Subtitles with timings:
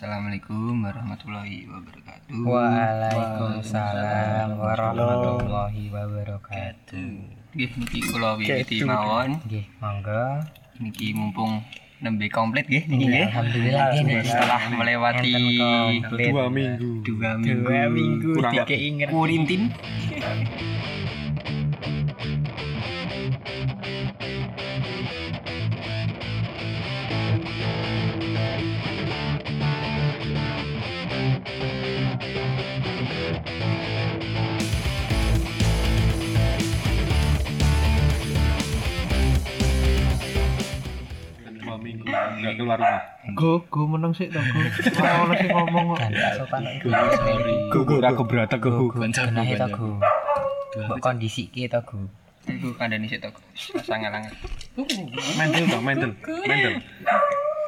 [0.00, 2.40] Assalamualaikum warahmatullahi wabarakatuh.
[2.40, 7.20] Waalaikumsalam warahmatullahi wabarakatuh.
[7.52, 9.44] Nggih niki kula wiwiti mawon.
[9.44, 10.40] Nggih, monggo.
[10.80, 11.60] Niki mumpung
[12.00, 13.28] nembe komplit nggih niki nggih.
[13.28, 14.24] Alhamdulillah nggih.
[14.24, 19.12] Setelah melewati dua minggu dua minggu, Dua minggu Kurang dikei ngerti.
[19.12, 19.68] kurintin.
[41.90, 43.02] minggu nggak keluar rumah
[43.34, 44.60] Go, go menang sih to, go.
[44.96, 46.00] Ora ono sing ngomong kok.
[46.08, 46.88] Dan sopan kok.
[47.68, 50.00] gugu ragu berat gugu Kena itu go.
[50.86, 52.00] Mbok kondisi ki to go.
[52.48, 53.28] Iku kandhani sik to.
[53.84, 54.32] Sangat-sangat.
[55.36, 56.10] mental dong mental
[56.48, 56.72] mental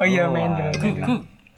[0.01, 0.73] Oh iya mendel.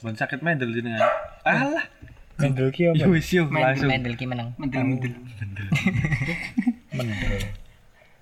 [0.03, 1.01] Bon sakit mental jenengan
[1.47, 1.87] alah
[2.35, 4.51] Mendel ki yo wis yo langsung Mendel ki menang.
[4.59, 5.15] Mendel-mendel.
[6.91, 7.41] Mendel.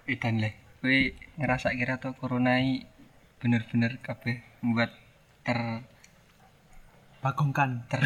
[0.13, 0.53] Edan le.
[0.83, 2.85] Kowe ngerasa kira to corona iki
[3.43, 4.95] bener-bener kabeh membuat
[5.43, 5.83] ter
[7.19, 7.83] Bagongkan.
[7.91, 7.99] ter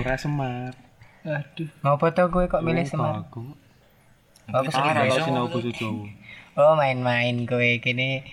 [0.00, 0.72] ora semar
[1.26, 1.68] Aduh.
[1.84, 3.20] Ngopo to kowe kok milih Semar?
[3.26, 3.52] aku
[4.46, 6.08] Aku sinau Jawa
[6.56, 8.24] Oh main-main kowe kene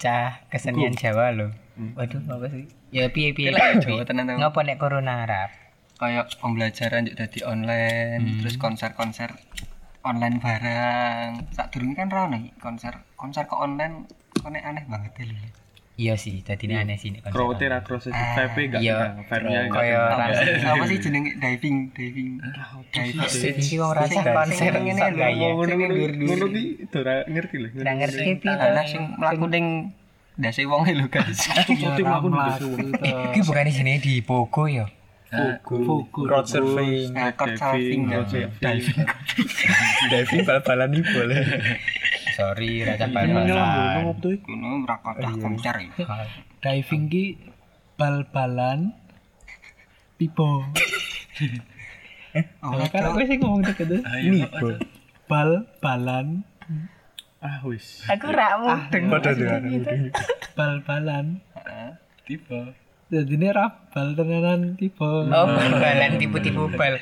[0.00, 1.52] cah kesenian Jawa lho.
[1.76, 1.92] Hmm.
[1.94, 2.64] Waduh apa sih?
[2.90, 3.52] Ya piye piye.
[3.54, 4.40] Jawa tenan to.
[4.40, 5.52] Ngopo nek corona Arab?
[6.00, 9.36] kayak pembelajaran juga dadi online terus konser-konser
[10.00, 14.08] online barang saat dulu kan rame konser konser ke online
[14.40, 15.48] konek aneh banget ya lho
[16.00, 19.20] Iya sih, tadi aneh sih nek konser Krote ra cross VP enggak iya.
[19.20, 20.00] vibe-nya Kaya
[20.72, 22.40] apa sih jenenge diving diving.
[22.88, 23.60] Diving.
[23.60, 25.28] Iki wong rasa konser ngene sak lho,
[25.60, 27.68] ngono ngono ki ora ngerti lho.
[27.84, 29.66] Nggak ngerti anak sing mlaku ning
[30.40, 31.36] ndase wong lho guys.
[31.68, 33.04] Cuti mlaku ning Mlaku to.
[33.36, 34.88] Iki bukan jenenge di Pogo ya.
[35.30, 37.12] Fokus Crowd surfing.
[37.12, 38.00] Ngakot surfing,
[38.56, 38.98] diving.
[40.16, 41.44] Diving bal-balan iki boleh.
[42.40, 44.16] Sorry, raja bal-balan.
[44.40, 45.92] kuno rakot konser ya
[46.64, 47.36] Diving ki
[48.00, 48.96] bal-balan
[50.16, 50.64] pipo.
[52.64, 54.00] oh Kan aku sih ngomong deket tuh.
[54.24, 54.72] nipo
[55.28, 56.42] Bal-balan,
[57.38, 59.04] ah wis Aku rak mudeng.
[59.12, 59.62] padha dengan
[60.56, 61.44] bal-balan.
[62.24, 62.72] tiba
[63.10, 65.04] Jadi ini rabal tenanan tipe.
[65.04, 66.96] Oh, bal-balan tipu-tipu bal.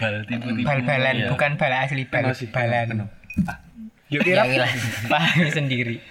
[0.00, 2.24] bal tiba-tiba Bal-balan bukan bal asli bal.
[2.26, 3.06] Kena sih, Balan.
[4.10, 4.70] Ya lah,
[5.12, 6.02] paham sendiri.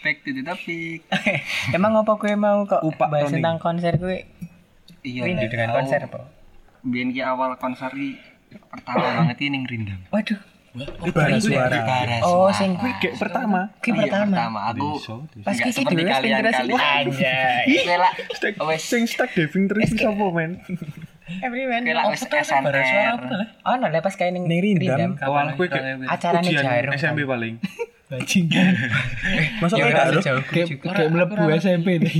[0.00, 1.00] back to the topic
[1.76, 3.40] Emang apa kowe mau kok Upak bahas Tony.
[3.40, 4.12] tentang konser kowe?
[5.00, 6.28] iya Rindu dengan Aku- konser apa?
[6.82, 8.20] biyen ki awal konser ki
[8.68, 10.36] pertama banget ini Rindam Waduh.
[11.08, 12.52] bara suara Bara Oh, suara.
[12.52, 14.34] sing kayak pertama ki Iya, pertama.
[14.34, 14.88] pertama aku.
[15.40, 16.42] Pas kiki seperti dulu kalian.
[17.64, 20.58] Kela Stack- wes sing stack diving terus bisa apa men
[21.40, 21.82] Everyone.
[21.82, 23.16] kela wes SNR.
[23.62, 25.10] Oh, no, lepas kayak ning rindam Rindam.
[25.20, 26.92] awal kowe kayak Acarane ujian jarum.
[26.94, 27.54] SMP paling
[28.12, 28.72] Bajingan.
[29.64, 32.18] masa Ya gak jauh Kayak kayak mlebu SMP nih.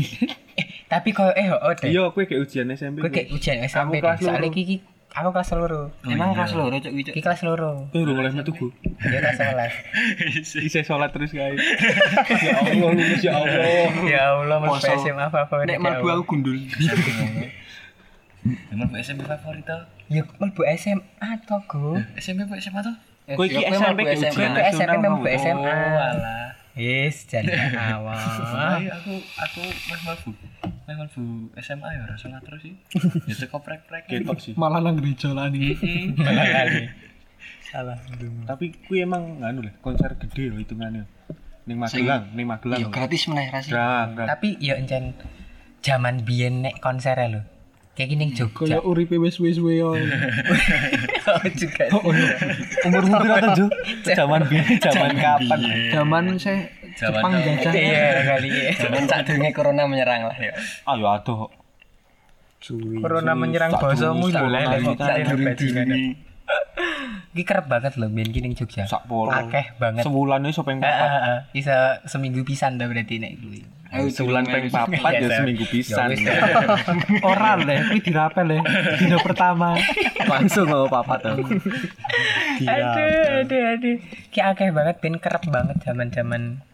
[0.54, 1.86] Eh, tapi kok eh oh deh.
[1.86, 4.00] iya kowe kayak ujian SMP Kowe kayak ujian SMP.
[4.00, 4.48] Soalnya loro.
[4.50, 4.76] kiki
[5.12, 5.82] aku kelas loro.
[6.02, 7.20] Emang kelas loro cok iki.
[7.20, 7.92] Kelas loro.
[7.92, 9.36] kowe udah mulai metu bu Dia kelas
[10.40, 10.64] 11.
[10.64, 11.60] Bisa sholat terus guys
[12.40, 13.62] ya Allah lulus ya Allah
[14.02, 14.80] Ya Allah, mau.
[14.80, 15.68] SMA favorit.
[15.68, 16.16] Nek ya mlebu Allah.
[16.16, 16.56] aku gundul.
[18.68, 19.82] Emang SMP favorit tuh?
[20.12, 21.96] Ya mlebu SMA to, Go.
[22.20, 22.96] SMP apa SMA tuh?
[23.24, 25.64] kowe iki SMP kayak ujian Kowe ke SMP nasional mlebu SMA.
[25.64, 26.44] Oh, alah.
[26.74, 27.54] Yes, jadi
[27.96, 28.18] awal.
[28.82, 30.30] Ayo aku aku meh mlebu.
[30.84, 31.22] Meh mlebu
[31.56, 32.74] SMA ya ora salah terus sih.
[33.30, 34.04] Ya teko prek-prek.
[34.10, 35.72] ketok sih Malah nang gereja lah nih.
[37.74, 37.98] Salah.
[38.46, 41.10] tapi kuwi emang nganu lah konser gede loh hitungannya
[41.66, 44.06] ning Magelang ning Magelang Yo gratis meneh gra.
[44.14, 45.10] Tapi ya encen
[45.82, 47.42] zaman biyen nek konser lho.
[47.94, 48.78] Kayak gini Jogja.
[48.78, 49.94] Kayak uripe wis wis yo.
[51.24, 51.88] Oh, juga.
[52.84, 53.66] umur umur atau Jo
[54.04, 57.72] zaman biyen zaman kapan Zaman saya Zaman Jepang jajah.
[57.72, 58.70] Iya kali ya.
[58.76, 60.52] Zaman sak durunge corona menyerang lah ya.
[60.86, 61.48] ayo aduh
[63.00, 64.68] Corona menyerang bosomu kalian
[65.24, 65.86] durung bajingan.
[65.88, 66.02] dini.
[67.32, 68.84] Iki kerep banget lho biyen ki ning Jogja.
[68.84, 70.04] sak polo Akeh banget.
[70.04, 71.38] sebulan wis peng Heeh, papat heeh.
[71.50, 73.64] Bisa seminggu pisan dah berarti nek kuwi.
[73.94, 76.26] Ayo sebulan peng papat ya Iya, seminggu pisan wis.
[77.30, 78.58] Ora le, kuwi dirapel le.
[78.98, 79.78] Dino pertama.
[80.26, 81.46] langsung mau papat tuh
[82.64, 83.96] Aduh, aduh, aduh.
[84.34, 86.66] Ki akeh banget ben kerep banget zaman-zaman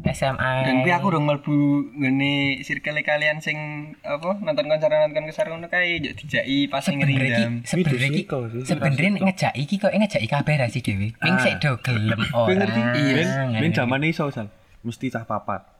[0.00, 0.52] SMA.
[0.64, 1.56] Dan kuwi aku dong mlebu
[1.98, 3.56] ngene circle kalian sing
[4.00, 7.64] apa nonton konser nonton konser ngono kae yo dijaki pas sing ngerindam.
[7.66, 8.24] sebenarnya ki
[8.64, 11.12] sebenarnya nek ngejak iki kok ngejak kabeh ra sih dhewe.
[11.16, 12.64] Ping sik do gelem ora.
[12.96, 13.12] Iya.
[13.16, 13.28] ben
[13.60, 14.48] ben zaman iso sal
[14.80, 15.79] mesti cah papat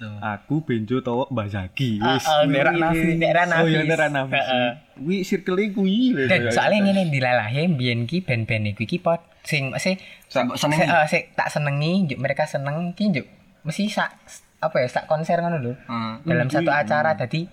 [0.00, 2.00] Aku Benjo Towo Mbak Zaki.
[2.00, 2.24] Wis.
[2.24, 3.64] Oh, daerah Nafi, daerah Nafis.
[3.64, 4.32] Oh iya daerah Nafi.
[4.32, 4.68] Heeh.
[5.04, 6.16] Wi circle kuwi.
[6.24, 10.00] Dan soalnya ngene dilalahi mbiyen ki band-band iku ki pot sing sing
[10.30, 10.88] Mbok sing senengi.
[10.88, 13.26] eh, sing tak senengi mereka seneng ki njuk
[13.64, 14.16] mesti sak
[14.60, 15.72] apa ya sak konser ngono lho.
[15.76, 16.12] Heeh.
[16.24, 17.44] Dalam satu acara jadi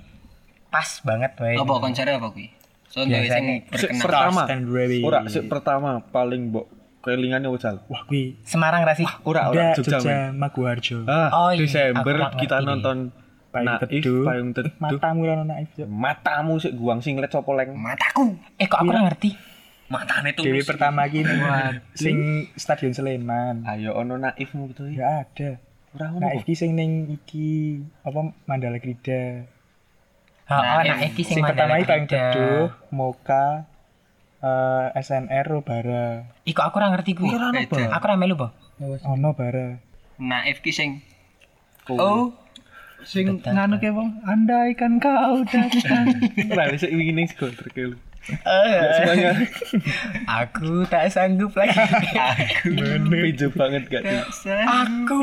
[0.71, 1.59] pas banget wae.
[1.59, 2.47] Apa konsernya apa kuwi?
[2.87, 4.47] Biasanya sing pertama.
[4.47, 5.03] Railway.
[5.03, 7.79] Ora pertama paling mbok kelingane wajal.
[7.87, 9.07] Wah, kuwi Semarang ra sih?
[9.23, 9.99] Ora ora Jogja.
[9.99, 11.05] Jogja Maguwarjo.
[11.05, 11.63] Ah, Oh, iya.
[11.63, 13.13] Desember kita nonton
[13.47, 14.23] Payung Naif, Teduh.
[14.27, 14.73] Payung Teduh.
[14.77, 15.71] Matamu ra naif.
[15.87, 17.71] Matamu sik guang singlet sopo leng.
[17.73, 18.35] Mataku.
[18.59, 19.31] Eh kok aku ora ngerti?
[19.87, 20.43] Matane tuh.
[20.43, 21.23] Dewi pertama ki
[21.95, 22.17] sing
[22.59, 23.63] Stadion Sleman.
[23.63, 24.99] Ayo ono naifmu gitu ya.
[24.99, 25.49] Ya ada.
[25.95, 26.27] Ora ngono.
[26.27, 29.47] Naif ki sing ning iki apa Mandala Krida.
[30.47, 32.23] Oh, Nah, oh nah iki sing Sing pertama Mandala iki Payung Krida.
[32.35, 33.47] Teduh, Moka,
[34.37, 36.29] eh SNR Bara.
[36.43, 37.33] Ih kok aku ora ngerti kuwi.
[37.33, 37.89] Beda.
[37.91, 38.47] Aku ora melu, Bo.
[39.07, 39.81] Ono Bara.
[40.17, 40.91] Naif ki sing
[41.87, 42.35] Oh,
[43.01, 46.11] Sing nganu ke wong, andaikan kau datang.
[46.57, 47.95] Lah sik wingi ning sekolah terkel.
[48.27, 49.31] eh, Semuanya
[50.27, 51.79] aku tak sanggup lagi.
[52.59, 54.03] Pinjam banget gak
[54.33, 54.51] sih?
[54.51, 55.15] aku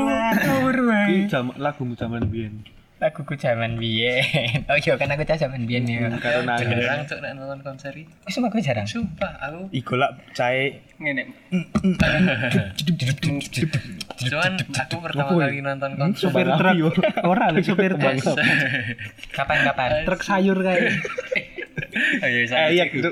[1.28, 2.64] jam lagumu zaman biyen.
[3.02, 4.22] Laguku zaman biyen.
[4.70, 6.08] Oh iya kan aku cah zaman biyen ya.
[6.22, 6.78] Karo nangis.
[6.78, 8.06] Jarang cuk nek nonton konser iki.
[8.24, 8.86] Wis aku jarang.
[8.86, 11.26] Sumpah aku Iku lak cae ngene.
[14.24, 16.94] cuman aku pertama kali nonton konser sopir truk.
[17.26, 18.14] Ora lho sopir truk.
[19.34, 20.06] Kapan-kapan.
[20.06, 20.78] Truk sayur kae.
[22.24, 22.70] Ayo Eh saya.
[22.70, 23.10] iya gitu.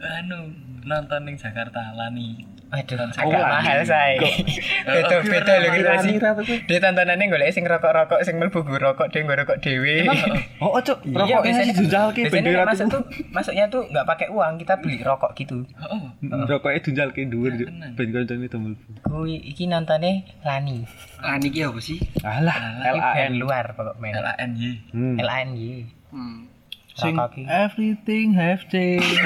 [0.00, 0.50] anu
[0.88, 2.57] nonton ning Jakarta Lani.
[2.68, 4.20] Aduh, agak Oh, mahal say.
[4.88, 6.14] Beda beda lho gitu sih.
[6.68, 10.04] Dia tontonannya golek sing rokok-rokok sing mlebu gue rokok dhewe gue rokok dhewe.
[10.60, 11.74] Oh, oh cuk, Iya, rokoknya biasanya
[12.12, 13.02] biasanya bendera masuk tuh.
[13.32, 15.64] masuknya tuh nggak pakai uang kita beli rokok gitu.
[15.80, 17.56] Oh, Rokoknya Junjal ki dhuwur.
[17.56, 17.96] Tenan.
[17.96, 18.72] Ben koncone damel.
[19.00, 20.84] Kui iki nontonnya Lani.
[21.24, 21.96] Ah niki apa sih?
[22.20, 23.32] Alah, LAN.
[23.40, 24.20] luar pokoknya.
[24.20, 24.70] LANY.
[24.92, 25.16] Hmm.
[25.16, 25.88] LANY.
[26.12, 26.44] Hmm.
[26.98, 27.42] Sing Rokok ki.
[27.46, 29.18] everything have changed.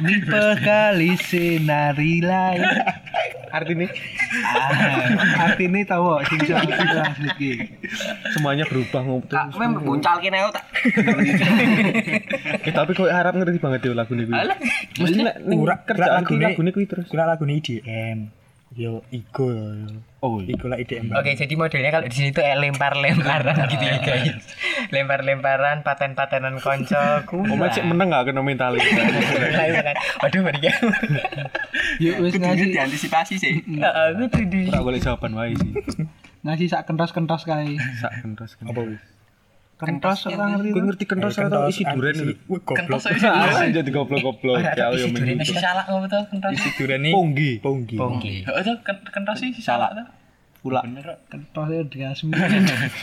[0.00, 2.64] Nipe kali sinari lain.
[3.48, 3.84] Artinya
[4.42, 7.52] Ah, Artinya tahu sing asli ki.
[8.32, 9.28] semuanya berubah ngopo.
[9.28, 10.64] Tak mem buncal kene aku tak.
[12.58, 14.32] Eh tapi kok harap ngerti banget ya lagu niku.
[14.32, 14.56] Alah.
[14.96, 15.20] Mesti
[15.52, 17.06] Ura- kerjaan lagu ini- lagu niku terus.
[17.06, 18.32] Kula lagu IDM.
[18.72, 19.52] Yo Igo.
[19.52, 20.00] yo.
[20.26, 20.58] Oh iya.
[20.58, 21.14] Igo lah IDM.
[21.14, 24.42] Oke, jadi modelnya kalau di sini tuh eh, lempar-lemparan gitu ya guys.
[24.90, 27.46] Lempar-lemparan, paten-patenan koncoku.
[27.46, 28.90] Om cek meneng gak kena mental itu.
[30.26, 30.74] Waduh, mari ya.
[32.02, 33.54] Yuk wis Kudu ngasih diantisipasi sih.
[33.78, 34.66] Aku tuh di.
[34.66, 35.70] Ora golek jawaban wae sih.
[36.42, 37.78] ngasih sak kentos-kentos kae.
[38.02, 38.66] Sak kentos kan.
[38.66, 39.15] Apa wis?
[39.76, 40.72] Kentos ora ngerti.
[40.72, 42.16] Kowe ngerti kentos atau isi duren?
[42.16, 42.76] Wih, goblok.
[42.80, 43.28] Kentos aja.
[43.28, 44.56] Ah, jadi goblok-goblok.
[44.56, 45.44] Ya yo duren menurut.
[45.44, 46.50] Si salak ngopo tuh kentos?
[46.56, 47.12] Isi duren iki
[47.60, 47.96] Ponggi.
[48.00, 48.34] Ponggi.
[48.48, 50.06] Heeh tuh ken- kentos sih si salak tuh.
[50.64, 50.80] Pula.
[50.80, 51.20] Bener.
[51.28, 52.32] Kentos ya diasmi.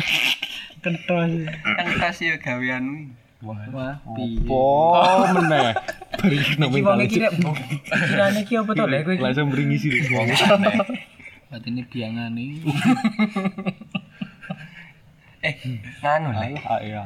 [0.84, 1.32] Kentos.
[1.62, 3.22] Kan tas ya gaweanmu.
[3.44, 4.00] Wah,
[4.48, 5.76] Oh, meneh.
[5.76, 7.28] Aja.
[7.28, 7.52] nek
[8.08, 9.16] kirane iki apa to lek kowe?
[9.20, 9.92] Langsung beringi sih.
[10.10, 10.32] Wong
[11.52, 12.64] Berarti ini biangane.
[15.44, 15.56] Eh,
[16.00, 16.48] nganu lah.
[16.64, 17.04] Ah iya.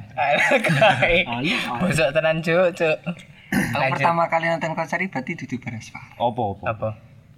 [0.62, 1.26] Kae.
[1.26, 1.58] Ayo.
[1.82, 2.98] Bosok tenan cuk, cuk.
[3.50, 5.98] Aku pertama kali nonton konser berarti dudu Berespa.
[6.22, 6.64] Apa apa?
[6.70, 6.90] Apa?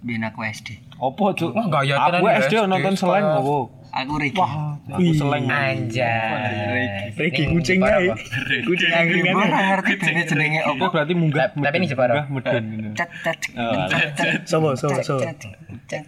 [0.03, 0.75] Biyen aku SD.
[0.99, 1.51] Apa cuk?
[1.55, 3.15] Gaya tenan Aku ya, SD nonton Pak.
[3.15, 3.57] apa?
[3.91, 4.37] Aku Riki.
[4.37, 5.45] Aku seleng.
[5.45, 7.09] Anjay.
[7.11, 8.13] Regi kucing apa?
[8.63, 9.33] Kucing Gue angkringan.
[9.35, 10.85] ora ngerti bene jenenge apa.
[10.87, 11.87] berarti munggah Tapi- ini.
[11.87, 12.13] Jepara.
[12.25, 12.93] Munggah meden.
[12.93, 13.41] Cet cet
[14.45, 15.21] Sopo, sopo, sopo.
[15.21, 15.41] cet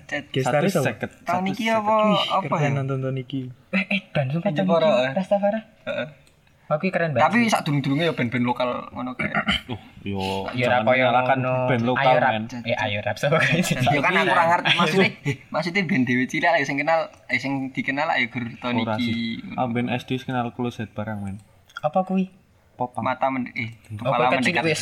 [0.05, 0.23] cet.
[0.29, 0.93] Gestare sopo?
[1.25, 1.93] Tahun iki apa
[2.39, 2.69] apa ya?
[2.71, 3.49] Nonton nonton iki.
[3.71, 5.11] Eh, eh, dan sumpah Di tahun Jepara, eh.
[5.15, 5.59] Rastafari.
[5.81, 6.07] Heeh.
[6.71, 7.27] Oke keren banget.
[7.27, 9.27] Tapi sak durung-durunge ya band-band lokal ngono kae.
[9.67, 11.67] Tuh, yo ya menyalahkan ngono.
[11.67, 12.31] band lokal Ayo rap.
[12.31, 12.43] men.
[12.63, 13.59] Eh ayo rap sapa kae.
[13.59, 15.09] Ya kan aku ora ngerti maksudnya,
[15.51, 18.95] maksudnya band dhewe cilik lah sing kenal, eh sing dikenal lah ya Gur Tony Ora
[18.95, 19.11] sih.
[19.43, 19.59] Ki.
[19.59, 21.43] Ah band SD kenal closet barang men.
[21.77, 22.31] Apa kuwi?
[22.71, 23.03] Pop punk.
[23.03, 24.63] Mata men eh Apa kepala kecil mendekat.
[24.63, 24.81] wis.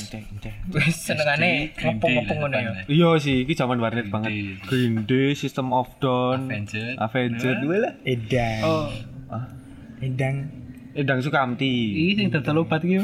[0.94, 2.72] Senengane ngepung-ngepung ngono ya.
[2.86, 4.30] Iya sih, iki zaman warnet banget.
[4.64, 6.96] Green Day, System of Down, Avenged.
[6.96, 7.94] Avenged, dua lah.
[8.06, 8.62] Edang.
[8.62, 8.86] Oh,
[10.00, 10.69] Edang.
[10.98, 11.74] Edang Sukamti.
[11.94, 12.98] Iki sing dodol obat iki?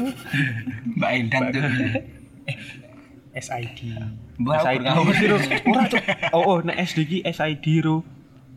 [0.98, 1.62] Mbak Endang tuh.
[3.36, 3.78] SID.
[4.42, 4.84] Mbak SID.
[5.70, 6.02] Ora cuk.
[6.34, 8.02] Oh oh nek SD ki SID ro.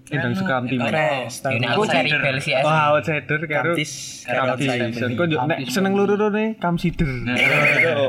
[0.09, 0.81] Sukamti.
[0.81, 0.89] men.
[0.89, 1.45] Kres.
[1.45, 2.65] Ini aku cari bel si S.
[2.65, 4.25] Wah, outsider karo Kamtis.
[4.25, 4.97] Kamtis.
[4.97, 7.09] Kok yo nek seneng loro-loro Kamsider.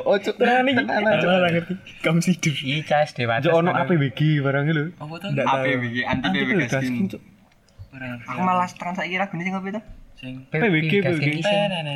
[0.09, 0.81] Oh cuk tenan iki.
[1.29, 1.75] Ora ngerti.
[2.01, 2.57] Kamsidur.
[2.57, 3.45] Iki cas dewasa.
[3.45, 4.85] Cuk ono APBG barang lho.
[4.97, 5.29] Apa tuh?
[5.37, 5.45] Tahu.
[5.45, 6.73] APBG anti PBG.
[8.25, 9.83] Aku malah trans saiki lagune sing apa itu?
[10.21, 11.41] Sing PBG PBG.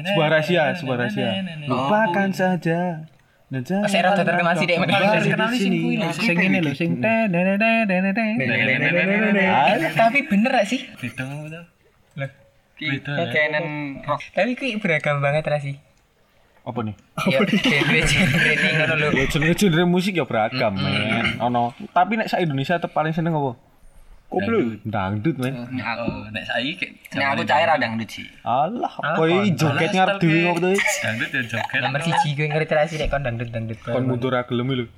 [0.09, 1.45] Sebuah rahasia, sebuah rahasia.
[1.69, 3.04] Lupakan saja.
[3.52, 4.81] Terkenal sih, Dek.
[4.81, 5.78] Terkenal sih, sini.
[5.85, 6.09] kuwi lho.
[6.16, 7.04] Sing ngene lho, sing.
[9.93, 10.81] Tapi bener gak sih?
[12.75, 14.19] beda kenen rock.
[14.35, 15.78] Tapi kuwi beragam banget ra sih.
[16.64, 16.97] Apa nih?
[17.28, 19.09] Ya genre-genre ini ngono lho.
[19.14, 21.38] Ya genre-genre musik ya beragam, men.
[21.45, 21.76] Ono.
[21.93, 23.54] Tapi nek sak Indonesia paling seneng apa?
[24.34, 24.58] Koplo.
[24.82, 25.54] Dangdut, men.
[25.70, 28.26] Nek aku Oh, nek saiki nek aku cair ada dangdut sih.
[28.42, 30.70] Alah, kowe joget ngarep dhewe ngopo to?
[30.76, 31.80] Dangdut ya joget.
[31.80, 33.78] Nomor siji gue ngerti ra sih nek kon dangdut-dangdut.
[33.80, 34.86] Kon mundur ra gelem lho.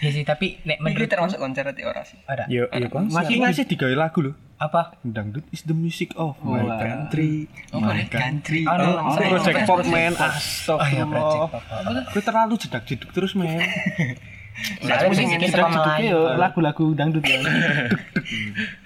[0.00, 2.16] Ya sih, tapi nek menurut termasuk konser atau ora sih?
[2.24, 2.48] ora.
[2.48, 3.12] Yo yo kon.
[3.12, 4.32] Masih masih digawe lagu lho.
[4.56, 4.96] Apa?
[5.04, 6.80] Dangdut is the music of my Wah.
[6.80, 7.52] country.
[7.68, 8.64] Oh, boleh country.
[8.64, 10.16] Oh, Oh, project pop men.
[10.16, 12.08] Oh iya, Astagfirullah.
[12.16, 13.60] Kowe terlalu jedak jeduk terus men.
[14.84, 16.10] Soalnya musik ini suka Melayu.
[16.12, 17.40] yo lagu-lagu dangdut ya.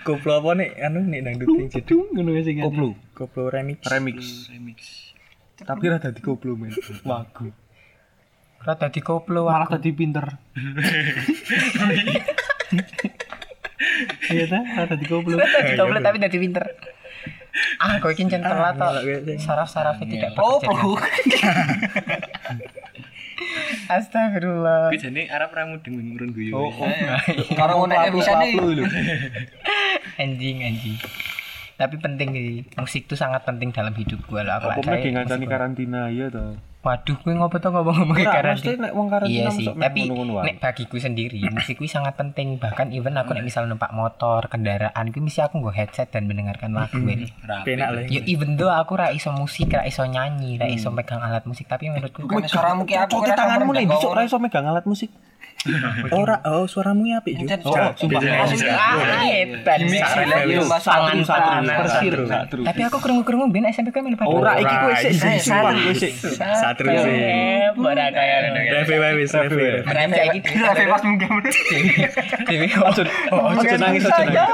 [0.07, 0.71] Koplo apa nih?
[0.79, 2.63] Anu nih dangdut ngono sing.
[2.63, 2.95] Koplo.
[3.17, 3.83] Koplo remix.
[3.91, 4.49] Remix.
[4.53, 4.79] remix.
[5.55, 6.75] Tapi rada dikoplo men.
[7.07, 7.55] Lagu.
[8.65, 10.25] Kalau tadi koplo Malah tadi pinter.
[14.33, 15.37] Iya ta, malah tadi koplo.
[15.39, 16.65] Tadi koplo tapi tadi pinter.
[17.79, 18.99] Ah, kau kincen telat toh.
[19.39, 20.99] Saraf-sarafnya tidak Oh, oh.
[23.89, 24.93] Astagfirullah.
[24.93, 26.53] Kuwi jane Arab ra mudeng ngurun guyu.
[26.53, 26.91] Oh, oh.
[27.55, 28.57] Karo ngono bisa nih.
[30.21, 30.97] Anjing anjing.
[31.75, 32.63] Tapi penting sih.
[32.79, 34.63] Musik tuh sangat penting dalam hidup gue lah.
[34.63, 36.55] Aku lagi ngancani karantina ya toh.
[36.85, 38.85] Waduh, gue ngopo tuh ngomong-ngomong Ora, karantina.
[38.85, 42.61] nek wong karantina Iya sih, tapi nek bagiku sendiri musik kuwi sangat penting.
[42.61, 46.77] Bahkan even aku nek misal numpak motor, kendaraan, kuwi mesti aku nggo headset dan mendengarkan
[46.77, 47.33] lagu ini.
[47.65, 48.05] Penak lah.
[48.13, 51.65] Ya even though aku ra iso musik, ra iso nyanyi, ra iso megang alat musik,
[51.65, 53.01] tapi menurutku Bukan suaramu ki?
[53.09, 55.09] Cocote tanganmu nih besok ra iso megang alat musik.
[56.21, 57.57] Ora, oh suaramu ya apik, Jo.
[57.65, 58.21] Oh, sumpah.
[58.21, 58.45] Ah,
[61.65, 62.15] Persir.
[62.45, 66.13] Tapi aku krungu-krungu ben SMP ku melu Ora iki kowe sik sik sumpah kowe sik.
[66.37, 67.17] Satru sih.
[67.81, 69.81] Ora kaya Revi wae wis, revi.
[69.89, 71.31] Mereka saiki Tapi pas munggah.
[72.45, 72.69] Dewi
[73.33, 74.51] Oh, aja nangis aja nangis.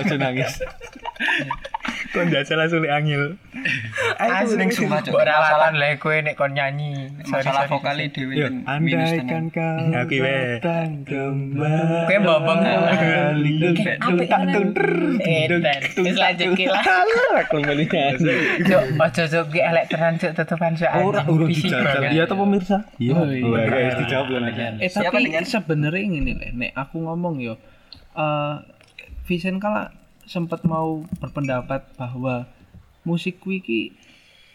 [0.00, 0.52] Aja nangis.
[2.12, 3.36] Kon jajal langsung li angil.
[4.16, 5.12] Asli sumpah cok.
[5.12, 7.12] Mbok rawatan le kowe nek kon nyanyi.
[7.28, 8.34] Masalah vokali dhewe.
[8.40, 9.52] Tenan.
[9.52, 10.35] kau weh.
[10.36, 12.06] Datang kembali.
[12.06, 12.60] Kowe bobong.
[12.62, 13.54] Kali
[13.96, 14.64] Apik tenan.
[15.24, 15.80] Edan.
[16.04, 16.84] Wis lanjut ki lah.
[17.40, 18.20] Aku melihat.
[18.62, 20.90] Cuk, ojo cuk ki elek tenan cuk tetepan cuk.
[20.92, 21.96] Ora dijajal.
[21.96, 22.10] banget.
[22.12, 22.76] Dia tuh pemirsa.
[22.98, 23.12] Iya.
[23.16, 23.66] Oh, iya.
[23.66, 24.60] Guys dijawab nanti.
[24.82, 25.44] Eh Siapa tapi dengan?
[25.44, 27.54] sebenarnya ini nih, nek aku ngomong yo,
[28.16, 28.56] eh
[29.26, 29.90] Vincent kala
[30.26, 32.46] sempat mau berpendapat bahwa
[33.02, 33.80] musik kuwi ki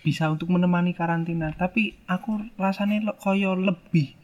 [0.01, 4.17] bisa untuk menemani karantina, tapi aku rasanya koyo lebih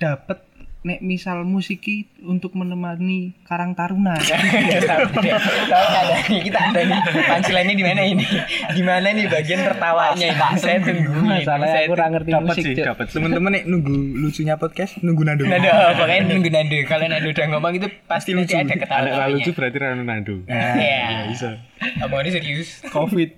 [0.00, 0.38] dapat
[0.80, 4.16] nek misal musik ki untuk menemani Karang Taruna.
[4.24, 8.24] Tahu ada nih, kita ada nih punchline-nya di mana ini?
[8.72, 10.56] Di mana nih bagian tertawanya ini?
[10.56, 11.20] Saya tungguin.
[11.20, 12.64] Masalahnya Saya aku ora ngerti Dapat musik.
[12.64, 13.06] sih, dapat.
[13.12, 13.92] Temen-temen nek nunggu
[14.24, 15.44] lucunya podcast nunggu nado.
[15.44, 15.68] Nado,
[16.00, 16.76] pokoknya nunggu Nando.
[16.88, 20.34] Kalau Nando udah ngomong itu pasti nanti ada ketawa ra lucu berarti ra Ronaldo.
[20.48, 21.28] Iya.
[21.28, 21.60] bisa.
[22.08, 22.80] Omongannya serius.
[22.88, 23.36] Covid.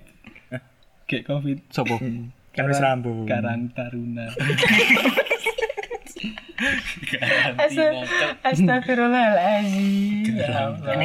[1.11, 1.57] Kayak Covid.
[1.75, 1.99] Sopo?
[2.55, 3.27] Kan wis rambut.
[3.27, 4.31] Karang Taruna.
[7.57, 7.93] Asta-
[8.43, 10.35] Astagfirullahaladzim.
[10.37, 10.95] Ya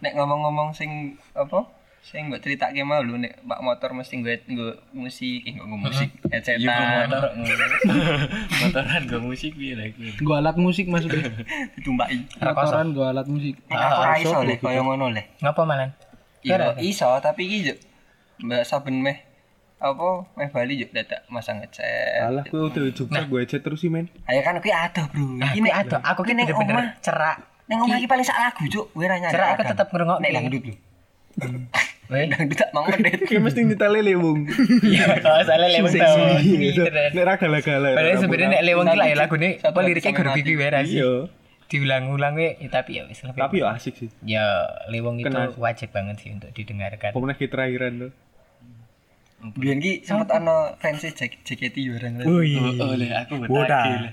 [0.00, 1.64] nek ngomong-ngomong sing apa?
[2.04, 5.78] Sing mbok critakake mau lho nek Pak motor mesti nggo nggo musik, eh, nggo nggo
[5.88, 7.32] musik, Iya, headsetan, motor
[8.60, 10.20] motoran go musik piye lah iku.
[10.20, 11.32] Gua alat musik maksudnya.
[11.80, 12.28] ditumpaki.
[12.36, 13.56] Motoran gua alat musik.
[13.72, 15.40] Aku ora iso lek koyo ngono lek.
[15.40, 15.96] Ngapa malan?
[16.44, 17.74] Iya iso tapi iki yo
[18.44, 19.24] Mbak saben meh
[19.84, 20.08] apa
[20.40, 22.24] meh Bali yo dadak masang headset.
[22.24, 24.08] Alah kowe udah juga gue chat terus sih men.
[24.24, 25.44] Ayo kan kuwi adoh, Bro.
[25.44, 27.36] Iki Iki nek aduh, aku ki nek bener-bener omah, cerak.
[27.68, 28.86] nek omah iki paling sak lagu, Cuk.
[28.96, 29.20] Kowe ra.
[29.20, 30.24] Cerak aku tetep ngrungokne.
[30.24, 30.74] nek dangdut lho.
[32.12, 32.24] Weh.
[32.28, 33.20] Dangdut tak mau menit.
[33.28, 34.48] Kayak mesti ditalele wong.
[34.84, 36.16] Iya, oh, soalnya lewat tau.
[37.16, 37.88] Nek ra gala-gala.
[37.96, 41.00] Padahal sebenarnya nek lewang ki lah ya lagune apa liriknya guru pipi wae sih.
[41.00, 41.12] Iya.
[41.64, 43.40] Diulang-ulang we, ya, tapi ya wis lebih.
[43.40, 44.12] Tapi yo asik sih.
[44.22, 47.16] ya lewang itu wajib banget sih untuk didengarkan.
[47.16, 48.12] Pokoknya kita terakhiran tuh.
[49.52, 52.24] Biyen ki sempet ana fans JKT bareng.
[52.24, 54.10] Oh, oh le aku le.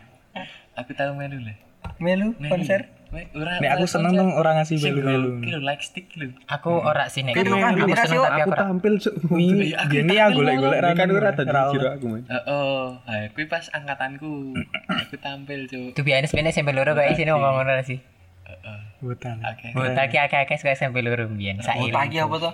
[0.76, 1.56] Aku tahu melu le.
[2.04, 2.92] Melu konser.
[3.12, 3.60] Ora.
[3.60, 5.44] Nek aku seneng dong orang ngasih belu-belu.
[5.44, 6.32] Kilo like stick lu.
[6.48, 7.36] Aku ora sih nek.
[7.36, 9.14] Kan Aku seneng tapi aku Aku tampil cuk.
[9.36, 12.24] Ini gini ya golek-golek Ini kan ora tadi kira aku men.
[12.28, 14.56] Heeh, ha kuwi pas angkatanku.
[14.88, 15.92] Aku tampil, Cuk.
[15.92, 18.00] Tuh biasa sebenarnya SMP loro kayak sini ngomong ngono sih.
[18.48, 18.80] Heeh.
[19.04, 19.44] Hutan.
[19.44, 19.76] Oke.
[19.76, 21.92] Buta ki akeh-akeh SMP loro mbiyen saiki.
[21.92, 22.54] Pagi apa tuh?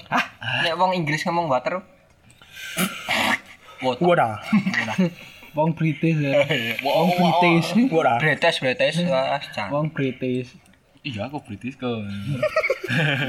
[0.65, 1.96] Nek wong Inggris ngomong water.
[3.81, 4.03] Water.
[4.05, 4.35] Wadah.
[5.57, 6.45] Wong British ya.
[6.85, 7.67] Wong British.
[7.89, 8.17] Wadah.
[8.21, 8.95] British, British.
[9.05, 9.69] Wah, cang.
[9.73, 10.53] Wong British.
[11.05, 12.03] Iya, aku British kok.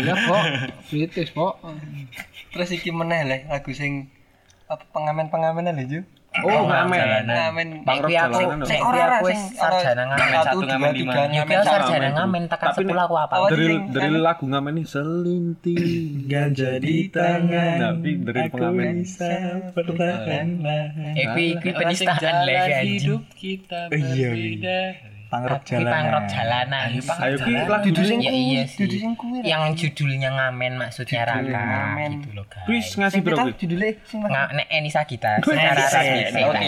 [0.02, 0.43] Ya kok
[0.90, 1.62] British kok.
[2.50, 4.11] Terus iki meneh le lagu sing
[4.69, 6.00] apa pengamen-pengamen lho Ju.
[6.39, 7.25] Oh, ngamen.
[7.25, 10.33] ngamen Bang aku jalanan nek ora aku sarjana ngamen.
[10.39, 11.13] satu, ngamen lima.
[11.27, 13.35] ngamen sarjana ngamen tekan 10 aku apa.
[13.49, 15.83] Dari dari lagu ngamen ini selinting
[16.31, 17.77] Ganja di tangan.
[17.81, 19.03] Tapi dari aku pengamen.
[19.03, 19.33] bisa
[19.73, 21.13] perlahan-lahan.
[21.17, 22.87] Eh kuwi penistaan lagi anjing.
[23.03, 24.81] hidup kita Iya, berbeda.
[25.29, 26.89] Pangrok Kuwi pangrok jalanan.
[26.89, 27.21] jalanan.
[27.21, 28.89] Ayo ki lagu Dudu sing Ya kuwi, iya sih.
[29.45, 32.11] Yang judulnya ngamen maksudnya Judulnya Raka ngamen.
[32.17, 32.65] gitu loh guys.
[32.65, 36.21] Kuis ngasih bro judulnya sing Nga, nek Enisa kita secara resmi.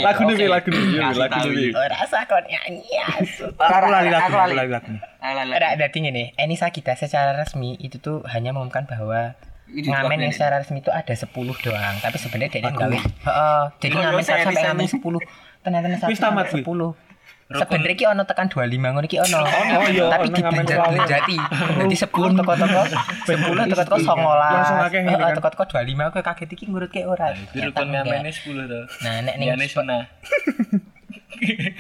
[0.05, 0.45] Lagu Oke.
[0.45, 1.49] lagu Kasih lagu.
[1.73, 2.85] Oh, rasa kok nyanyi
[3.17, 3.49] asu.
[3.49, 4.55] Aku lali lagu, Aku lali.
[4.55, 4.93] lagu.
[5.21, 6.27] Ada ada tinggi nih.
[6.37, 9.33] Enisa kita secara resmi itu tuh hanya mengumumkan bahwa
[9.71, 12.99] ngamen yang secara resmi itu ada 10 doang, tapi sebenarnya dia gawe.
[12.99, 14.93] Heeh, jadi ngamen sampai ngamen ini.
[14.93, 15.21] 10.
[15.61, 16.93] Ternyata sampai Wis tamat, sampai kuwi.
[16.93, 17.10] 10.
[17.51, 19.43] Sebenarnya ki ono tekan 25 ngono ki ono.
[19.43, 21.37] oh iya, Tapi ono ngamen dibenjat-benjati.
[21.77, 22.81] Dadi 10 toko-toko
[23.27, 24.55] 10 toko-toko 19.
[24.55, 25.35] Langsung akeh ngene Heeh, kan.
[25.35, 27.35] toko-toko 25 aku kaget iki ngurut ke ora.
[27.35, 28.03] Itu Ternyata rukun enggak.
[28.07, 28.85] ngamennya 10 tuh.
[29.03, 30.03] Nah, nek ning sunah.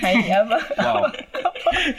[0.00, 0.59] Hai apa?
[0.75, 1.05] Wow.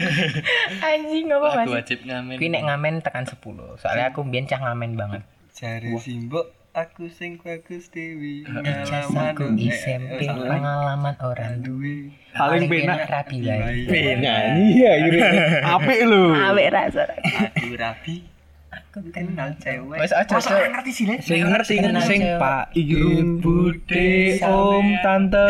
[0.88, 1.68] Anjing apa Mas?
[1.70, 2.36] wajib ngamen.
[2.36, 3.38] Kuwi nek ngamen tekan 10.
[3.78, 5.22] Soalnya aku mbiyen cah ngamen banget.
[5.54, 8.48] Jare simbok aku sing bagus dewi
[8.88, 14.16] Jasaku Eh, SMP pengalaman orang duwe Paling penak rapi wae.
[14.16, 15.20] nyanyi ya gitu.
[15.68, 16.32] Apik lho.
[16.32, 17.04] Awek rasa.
[17.51, 18.24] aku rapi
[18.72, 21.20] aku kenal cewek Wes aja Masa ngerti sih Le?
[21.20, 21.75] Sing ngerti
[22.08, 22.22] sing.
[22.40, 25.46] Pak Ibu Bude Om Tante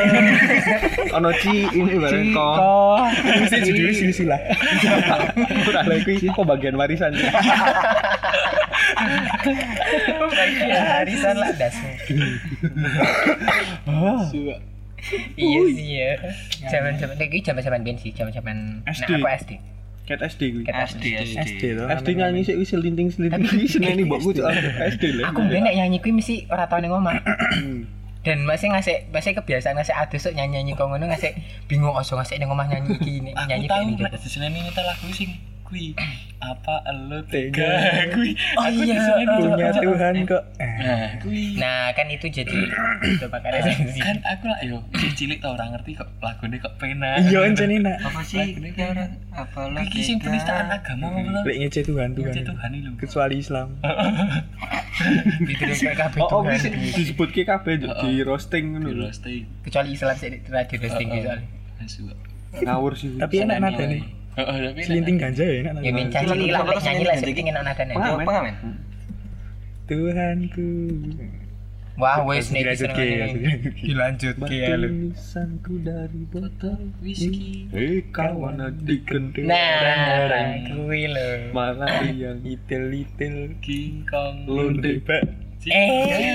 [1.22, 2.56] Ono ci ini bareng kok.
[2.58, 2.82] Ciko
[3.46, 4.42] Mesti judulnya silsilah
[5.70, 7.13] Ora lha iki kok bagian warisan.
[10.72, 11.92] Harisan lah dasmu.
[15.38, 16.12] Iya sih ya.
[16.70, 19.10] Zaman-zaman iki zaman-zaman ben sih, zaman-zaman nah SD.
[19.18, 19.51] aku SD.
[20.12, 20.63] Ket SD kuwi.
[20.68, 25.24] Ket SD SD tuh SD nyanyi sik wis linting-linting iki seneni mbokku SD lho.
[25.32, 27.15] Aku ben nek nyanyi kuwi mesti ora tau ning omah.
[28.22, 31.34] Dan masih ngasih masih kebiasaan ngasih adus sok nyanyi nyanyi kau ngono ngasih
[31.65, 34.30] bingung oso ngasih ning omah nyanyi iki nih, Aku nyanyi tahu kayak nek gitu.
[34.30, 35.30] diseneni nyetel lagu sing
[35.72, 35.96] kuwi.
[36.44, 37.63] Apa elo Tega.
[38.12, 38.36] kuwi.
[38.60, 39.84] Oh Aku iya, oh, Punya Cok.
[39.88, 41.56] Tuhan kok Nah, kuwi.
[41.56, 42.58] Nah, kan itu jadi
[43.24, 44.04] coba kan resensi.
[44.04, 44.84] Kan aku lah yo
[45.16, 47.16] cilik tau ora ngerti kok lagune kok pena.
[47.24, 49.06] Iya encen nak apa sih Lagune pena.
[49.32, 51.08] apa lo Iki sing penistaan agama.
[51.48, 52.91] Lek ngece Tuhan Tuhan Ngece Tuhan lho.
[53.00, 53.67] Kecuali Islam
[55.91, 59.41] kabeh Oh, oh kabeh Cuk, di roasting Di roasting.
[59.63, 61.24] Kecuali Islam sih radio roasting Oh, oh.
[61.24, 61.48] soalnya.
[61.82, 62.02] Asu.
[62.52, 63.15] Ngawur sih.
[63.15, 64.88] Tapi enak nada nih Heeh, tapi enak.
[64.88, 65.91] Selinting ganja ya enak Ya
[66.24, 67.94] cilik lah nyanyi lah sing enak nadane.
[67.96, 68.26] Pengamen.
[68.26, 68.56] pengamen
[69.91, 70.72] Tuhanku.
[72.00, 72.63] Wah, wes nih.
[72.63, 73.04] Dilanjut ke
[73.84, 77.67] dilanjut Batu nisanku dari botol Whisky.
[77.76, 79.52] Hei kawan di kendeng.
[79.52, 81.52] Nah, kuwi lho.
[81.52, 84.48] Mana yang Little-little King Kong.
[84.48, 86.34] londe Pak Eh,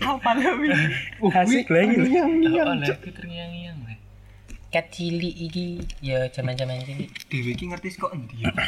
[0.00, 0.72] apa lebih
[1.34, 2.08] Asik lagi lho.
[2.62, 2.72] Oh,
[4.70, 5.66] kat cilik iki
[6.00, 7.10] ya zaman-zaman cilik.
[7.26, 8.52] dewi ki ngerti kok endi ya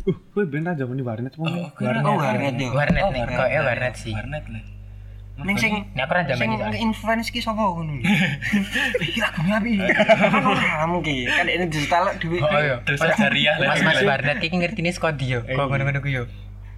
[0.00, 1.68] Uh, kowe ben aja muni warnet Oh, mau.
[1.74, 2.00] warnet.
[2.02, 4.14] oh warnet yo Warnet Oh, nih, kok ya warnet sih.
[4.14, 4.62] Warnet lah.
[5.38, 6.78] ning sing Nah, aku ora sing zaman itu.
[6.80, 8.02] influence ki sapa ngono lho
[9.04, 9.70] iki lagune api
[10.72, 12.76] kamu ki kan ini digital duit Oh iya.
[12.80, 13.68] Dosa jariah lah.
[13.70, 15.44] Mas-mas warnet iki ngertine saka yo?
[15.44, 16.24] Kok ngono-ngono ku yo.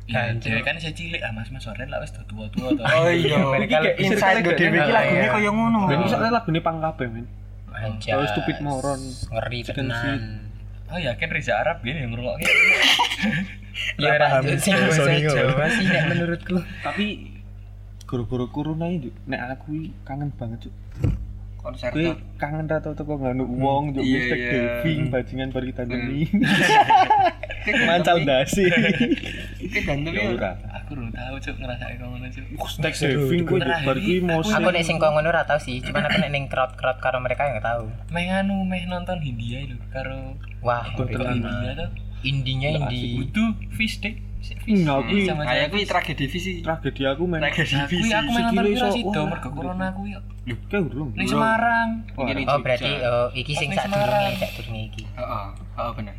[0.04, 2.82] Iya, jadi kan saya cilik ah mas-mas warnet lah wis tua-tua tuh.
[2.82, 5.30] oh iya Iki kayak inside go dewi ki lagune Iya.
[5.30, 7.24] koyo ngono Ben iki soalnya lagune pang kabeh men.
[7.80, 8.12] Anjay.
[8.12, 9.00] Oh, stupid moron.
[9.32, 10.20] Ngeri tenan.
[10.90, 12.50] Oh yakin Riza Arab gini yang ngerungoknya.
[13.96, 14.44] Ya paham.
[14.44, 16.58] Jawa sih nek menurutku.
[16.84, 17.32] Tapi
[18.04, 20.74] guru-guru corona ini nek aku kangen banget cuk.
[21.60, 25.64] Konser Kowe kangen ra tau teko nganu wong cuk Iya, wis tek diving bajingan bar
[25.68, 26.26] kita demi.
[27.60, 28.64] Mancal Mancal dasi.
[29.70, 30.52] Ki Ya ya ora.
[30.82, 32.44] Aku belum tahu cuk ngerasain kamu ngono cuk.
[32.80, 34.56] Tek diving kowe cuk bar kuwi mosing.
[34.56, 37.46] Aku nek sing kok ngono ora tau sih, cuman aku nek ning crowd-crowd karo mereka
[37.46, 37.84] ya nggak tahu.
[38.10, 41.76] Meh anu meh nonton Hindia itu karo Wah, Hindia tenan.
[41.76, 41.90] tuh.
[42.24, 43.20] Indinya indi.
[43.20, 44.29] Butuh fish stick.
[44.40, 47.40] Enggak, kuwi kayak kuwi tragedi visi tragedi aku men.
[47.44, 50.24] tragedi Nah, kuwi visi aku main nonton Sikile kira iso- sido mergo corona kuwi kok.
[50.40, 51.10] Lho, kae urung.
[51.12, 51.88] Ning Semarang.
[52.16, 52.24] Oh,
[52.58, 55.02] berarti oh, iki sing sak durunge, sak durunge iki.
[55.04, 56.16] heeh heeh bener.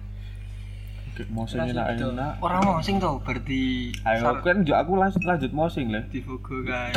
[1.12, 2.34] Kayak mosing enak-enak.
[2.40, 6.04] ora mosing to berarti Ayo kan njuk aku lanjut lanjut mosing lah.
[6.08, 6.94] difogo kae.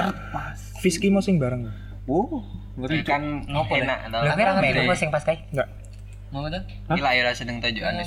[0.79, 1.67] Fiski mau sing bareng?
[2.05, 2.45] Oh,
[2.77, 3.43] ngeri kan
[3.75, 4.33] enak to Lho?
[4.37, 5.41] kira melu kok sing pas kae.
[5.51, 5.67] Enggak.
[6.31, 6.63] Mau tuh?
[6.91, 7.59] Gila ya seneng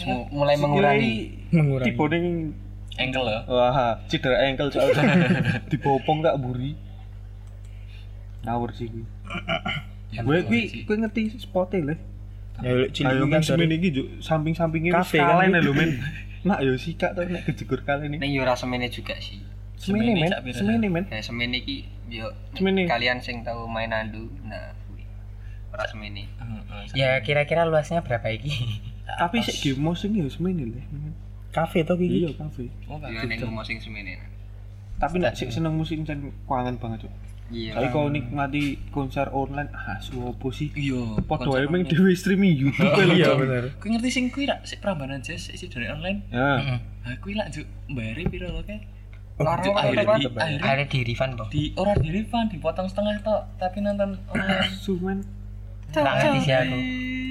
[0.05, 1.47] mu- mulai mengurangi.
[1.49, 1.91] mengurangi.
[1.91, 2.55] Tipe ning
[2.97, 3.41] Engkel loh.
[3.47, 4.81] wah cedera ankle cok.
[5.69, 6.73] Dibopong gak buri.
[8.43, 8.89] Ngawur sih.
[10.09, 10.83] Ya, Gue sih.
[10.83, 11.95] kuwi ngerti spote lho.
[12.57, 16.01] Ya lek cilik kan semen iki juk samping-sampingnya Kafe kan, kalen lho men.
[16.47, 18.33] Nak yo sikak to nek kejegur kalen ning ini.
[18.33, 19.41] yo ora semene juga sih
[19.77, 21.05] Semene men, semene men.
[21.05, 22.33] ya semene iki yo
[22.89, 25.03] kalian sing tahu main andu nah kuwi
[25.69, 26.25] ora semene.
[26.95, 28.49] Ya kira-kira luasnya berapa iki?
[29.05, 30.81] Tapi sik game musik ya semene lho.
[31.57, 32.37] Kafe to Iya, iki.
[32.37, 32.63] kafe.
[32.85, 34.21] Oh, Ya ning rumah sing semene.
[34.95, 37.13] Tapi nek sik seneng musik jan kangen banget, Cuk.
[37.47, 37.73] Iya.
[37.73, 40.69] Tapi kalau nikmati konser online, ah suopo sih?
[40.71, 41.17] Iya.
[41.23, 41.89] Padha wae meng online.
[41.89, 43.15] dhewe streaming YouTube lho.
[43.15, 43.63] Iya bener.
[43.79, 46.27] Kuwi ngerti sing kuwi rak sik Prambanan Jazz sik dari online.
[46.29, 46.77] Ya.
[47.01, 48.83] Ha kuwi lak juk bayare piro lho kae?
[49.37, 50.17] Larang Juk, apa, akhirnya Pak?
[50.17, 50.25] di
[50.59, 51.47] akhirnya di refund, Bang.
[51.47, 54.73] di ora di refund dipotong setengah tok tapi nonton online.
[54.83, 55.17] Sumen.
[55.87, 56.77] Tak ngerti sih aku.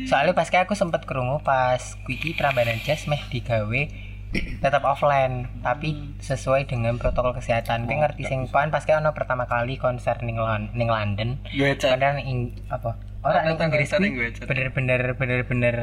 [0.07, 3.81] Soalnya pas kayak aku sempet kerungu pas Quickie Prambanan Jazz meh digawe
[4.59, 7.85] tetap offline tapi sesuai dengan protokol kesehatan.
[7.85, 11.41] Kayak ngerti sing pan pas kayak ono pertama kali konser ning Lon- ning London.
[11.93, 12.97] Padahal ing apa?
[13.21, 13.91] Orang ning Inggris
[14.41, 15.77] bener-bener bener-bener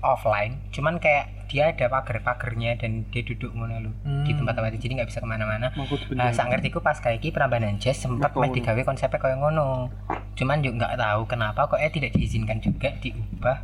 [0.00, 0.56] offline.
[0.72, 3.90] Cuman kayak dia ada pagar-pagarnya dan dia duduk ngono lho
[4.22, 5.74] di tempat-tempat itu jadi nggak bisa ke mana-mana.
[5.74, 6.30] Nah, bener.
[6.30, 9.90] sak ngertiku pas kayak iki Prambanan Jazz sempat meh digawe konsepnya kayak ngono.
[10.38, 13.58] Cuman juga nggak tahu kenapa kok eh tidak diizinkan juga diubah.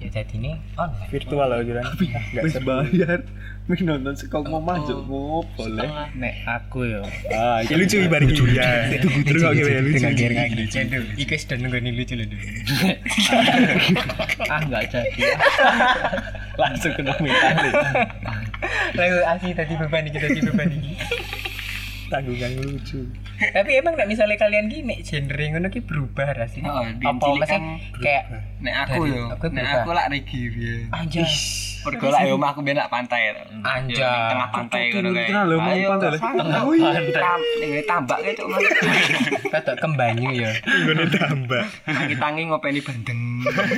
[0.00, 1.12] Ya jadi ini online.
[1.12, 1.84] Virtual loh juran.
[1.84, 3.20] Enggak Wis bayar.
[3.68, 5.84] Ming nonton sekok ngomah juk ngopo le.
[6.16, 7.04] Nek aku yo.
[7.28, 8.56] Ah, iki lucu ibar iki.
[8.56, 8.96] Ya.
[8.96, 10.00] Terus kok ya lucu.
[10.00, 10.78] Biar nggak lucu.
[11.20, 12.26] Iku sudah nunggu nih lucu loh.
[14.48, 15.20] Ah enggak jadi.
[16.60, 17.56] Langsung kena mental.
[18.96, 20.68] Lalu asli tadi beban iki tadi beban.
[22.08, 23.04] Tanggungan lucu.
[23.40, 26.70] Tapi emang nggak misalnya kalian gini genre ngono ki berubah rasanya.
[26.70, 27.62] Oh, Apa kan
[27.96, 28.24] kayak
[28.60, 29.80] Nek aku yo, aku nek berubah.
[29.80, 30.92] aku lak reggae biyen.
[30.92, 31.24] anjay.
[31.80, 33.40] Mergo lak yo omahku ben lak pantai to.
[33.64, 33.96] Anjay.
[33.96, 35.28] Yo, ning tengah pantai ngono kae.
[35.32, 36.08] Ayo, pantai
[37.88, 38.64] tambak Mas.
[39.56, 40.52] Rada kembanyu ya.
[40.60, 41.64] Nggone tambah.
[41.88, 43.20] Tangi-tangi ngopeni bandeng.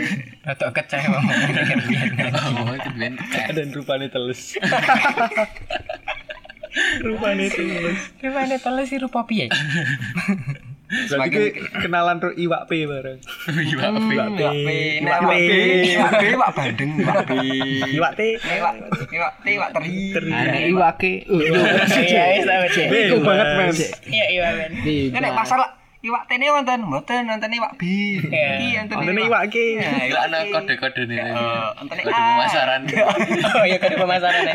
[0.77, 2.11] Kecewa ngomongnya kan biyen.
[2.59, 3.15] Oh, itu ben
[3.55, 4.59] Dan rupane teles.
[7.05, 7.99] Rupane tulus.
[8.21, 9.53] Gimana teles sih rupa piye?
[10.93, 13.17] Berarti ki kenalan ro iwak P bareng.
[13.49, 14.11] Iwak P.
[14.13, 14.69] Iwak P.
[15.01, 15.33] Iwak iwak P.
[15.33, 15.49] P,
[15.97, 17.33] iwak P iwak bandeng, iwak P.
[17.97, 18.13] Iwak.
[18.21, 18.75] Nek Iwak
[19.09, 20.31] iwak T iwak teri.
[20.33, 21.13] Nek iwake.
[21.33, 22.87] Iya, iya, iya.
[22.93, 23.73] Bego banget men.
[24.05, 24.71] Iya, iya, men.
[25.17, 27.83] Nek pasar lak iwak T ne wonten, mboten wonten iwak B.
[28.19, 28.59] Iya.
[28.59, 29.67] Iki wonten iwak ki.
[29.79, 31.17] Ya, Gila iwak ana kode-kode nih.
[31.17, 32.27] Eh, ontene Kode A.
[32.29, 32.81] pemasaran.
[33.53, 34.55] Oh, iya kode pemasaran ya.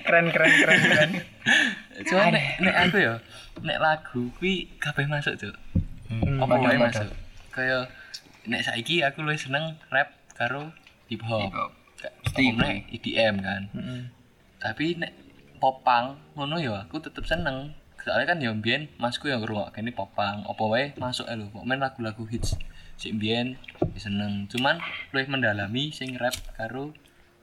[0.00, 1.10] Keren, keren, keren, keren.
[2.02, 3.14] Cuma nek nek aku ya,
[3.60, 5.54] nek lagu kuwi kabeh masuk, Cuk.
[6.08, 6.80] Hmm, Apa padha-padha.
[6.80, 7.08] masuk.
[7.52, 7.82] Kayak
[8.44, 10.72] nek saiki aku luwih seneng rap karo
[11.06, 11.52] hip hop.
[12.24, 13.62] Mesti nek EDM kan.
[14.56, 15.12] Tapi nek
[15.60, 17.76] popang ngono ya aku tetep seneng.
[18.02, 21.46] Soalnya kan ya mbiyen masku yang ngrungokke ini popang, apa wae masuk lho.
[21.54, 22.58] Kok main lagu-lagu hits
[22.98, 23.54] sik mbiyen
[23.94, 24.50] ya seneng.
[24.50, 24.82] Cuman
[25.14, 26.90] luwih mendalami sing rap karo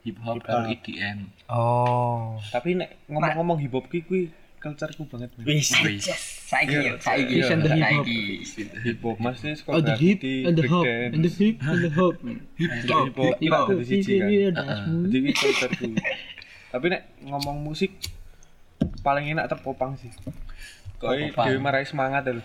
[0.04, 1.32] hip hop karo EDM.
[1.48, 2.36] Oh.
[2.52, 4.22] Tapi nek ngomong-ngomong hip hop ki kuwi
[4.60, 5.32] cultureku banget.
[5.40, 5.72] Wis.
[5.80, 6.04] Wis.
[6.50, 8.04] Saiki yo, saiki to hip hop.
[8.04, 8.20] Saiki.
[8.84, 11.90] Hip hop maksudnya sekolah Oh the hip and the hop and the hip and the
[11.92, 12.14] hop.
[12.60, 13.08] Hip hop
[13.40, 13.66] Hip hop.
[13.72, 14.28] dari siji kan.
[14.28, 14.48] Iya,
[15.08, 15.88] Jadi ini cultureku.
[16.70, 17.96] Tapi nek ngomong musik
[19.00, 20.12] paling enak tetep popang sih.
[21.00, 21.46] Popang.
[21.48, 22.44] dhewe marai semangat lho.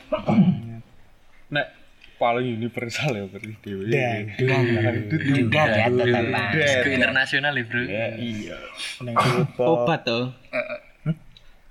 [1.53, 1.67] Nek
[2.15, 3.91] paling universal ya berarti dhewe.
[3.91, 5.21] Dangdut.
[5.27, 6.23] Juga ya tetap.
[6.87, 7.83] Internasional ya, Bro.
[7.83, 8.57] Ya iya.
[9.59, 9.83] Pop.
[9.83, 10.31] Obat toh.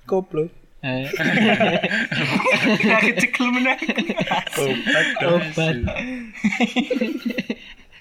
[0.05, 0.53] Koplo.
[0.85, 1.09] Eh,
[3.01, 3.81] Kecekel meneh.
[4.61, 5.07] Obat.
[5.25, 5.77] Obat.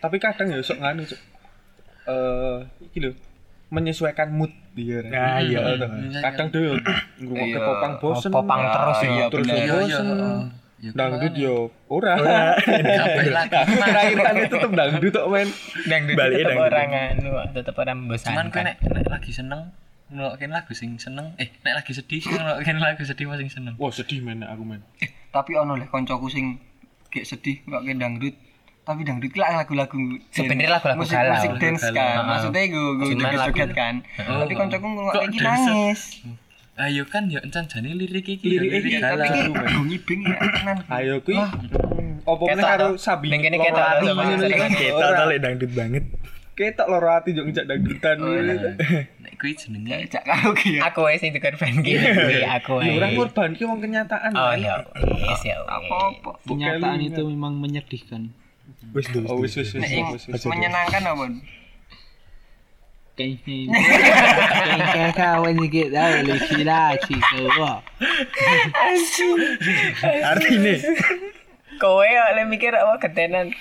[0.04, 1.16] Tapi kadang ya sok nganu, Cuk.
[2.12, 2.58] Eh,
[2.92, 3.16] iki lho
[3.74, 5.02] menyesuaikan mood dia.
[5.02, 5.60] Nah, iya.
[6.22, 6.78] Kadang dhewe
[7.18, 7.60] ngrungokke Iya.
[7.60, 8.30] popang bosen.
[8.30, 9.10] Popang terus ya.
[9.10, 9.58] Iya, terus bener.
[9.60, 10.06] ya bosen.
[10.78, 11.56] Ya, Dangdut yo
[11.88, 12.14] ora.
[12.60, 13.56] Kabeh lagu.
[13.56, 15.48] Kira-kira tetep dangdut kok men.
[15.86, 16.60] Dangdut Balik dangdut.
[16.62, 18.46] orang anu, tetap orang Cuman membosankan.
[18.50, 19.62] kowe nek nek lagi seneng
[20.14, 24.20] ngelokin lagu sing seneng eh nek lagi sedih ngelokin lagu sedih masing seneng Wah sedih
[24.22, 24.84] men aku men.
[25.32, 26.60] Tapi ono leh koncoku sing
[27.10, 28.36] gek sedih kok ke dangdut.
[28.84, 29.96] Tapi dangdut ki lak lagu-lagu
[30.28, 31.34] Sebenarnya lagu-lagu musik, galau.
[31.34, 32.16] musik dance Lagu kan.
[32.26, 33.96] Maksudnya gue gue joget-joget kan.
[34.18, 34.88] Tapi koncoku
[35.24, 35.64] iki dance?
[35.64, 36.02] nangis.
[36.74, 40.78] ayo kan ya encan jane lirik iki Lirik iki, tapi- Gue ngibing ya tenan.
[40.90, 41.38] Ayo kuwi
[42.24, 43.30] opo meneh Ketok karo sabi.
[43.30, 43.78] Ning kene ketok
[44.92, 45.16] Ora.
[45.16, 46.04] tau lek dangdut banget.
[46.54, 48.18] Ketok loro ati yo ngejak dangdutan.
[49.22, 50.90] nek kuwi jenenge Jak karaoke ya.
[50.90, 52.04] Aku wis sing tukar fan gitu.
[52.52, 54.34] Aku Ya ora korban ki wong kenyataan.
[54.34, 54.60] Oh men.
[54.60, 54.76] ya,
[55.24, 55.62] wis ya.
[55.64, 56.42] Apa-apa.
[56.44, 58.34] Kenyataan itu memang menyedihkan.
[58.92, 59.24] Wis tuh.
[59.32, 59.82] Oh wis wis wis.
[59.88, 60.44] Wis, wis.
[60.44, 61.26] menyenangkan apa?
[63.14, 63.78] Kayaknya
[64.90, 67.22] kayak kawan dikit tahu lagi lah cik
[67.62, 67.78] wah.
[70.34, 70.82] Artine.
[71.78, 73.54] Kowe oleh mikir apa ketenan.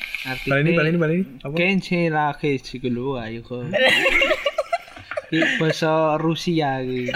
[0.49, 1.25] Baleni baleni baleni.
[1.45, 1.53] Apa?
[1.53, 3.69] Kayaknya lah kayak cik keluar ya kok.
[5.33, 7.09] Di bahasa Rusia gitu.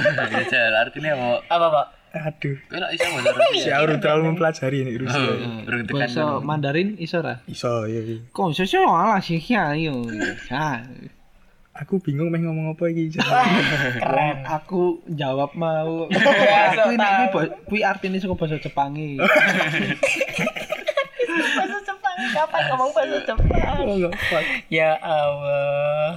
[0.73, 1.87] artinya apa Apa, Pak?
[2.18, 2.57] Aduh.
[2.70, 3.72] Lak iso bahasa Si Rusia.
[3.76, 5.31] aku udah terlalu mempelajari nih Rusia.
[5.87, 7.44] Bahasa Mandarin iso ra?
[7.44, 8.00] Iso ya.
[8.00, 8.16] iya.
[8.29, 10.07] Kok iso sih ala sih ya yo.
[10.48, 10.81] Ah,
[11.76, 13.12] Aku bingung meh ngomong apa iki.
[14.00, 14.37] Keren.
[14.42, 16.09] aku jawab mau.
[16.09, 17.09] Ya, aku ini
[17.68, 19.20] kuwi artine saka bahasa Jepange.
[21.52, 23.76] Bahasa Jepang kapan ngomong bahasa Jepang?
[23.76, 24.09] Oh.
[24.72, 26.16] Ya Allah.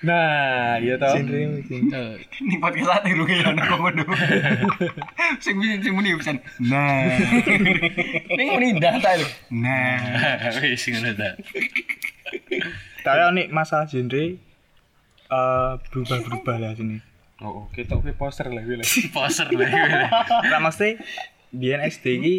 [0.00, 1.12] Nah, iya toh.
[1.12, 1.92] Genre mungkin.
[2.40, 4.04] Ini podcast ati rugi ya nang ngono.
[5.44, 6.40] Sing sing sing muni pesan.
[6.64, 7.04] Nah.
[8.38, 9.28] Ning muni ndak ta lho.
[9.52, 10.56] Nah.
[10.64, 11.36] Wis ngono ta.
[13.04, 14.40] Tapi nih masalah genre
[15.30, 16.98] eh berubah-berubah lah sini.
[17.40, 18.86] Oh, oke, tok kowe poster lah kuwi lah.
[19.12, 20.48] Poser lah kuwi.
[20.48, 21.00] Nah, mesti
[21.52, 22.34] biyen SD iki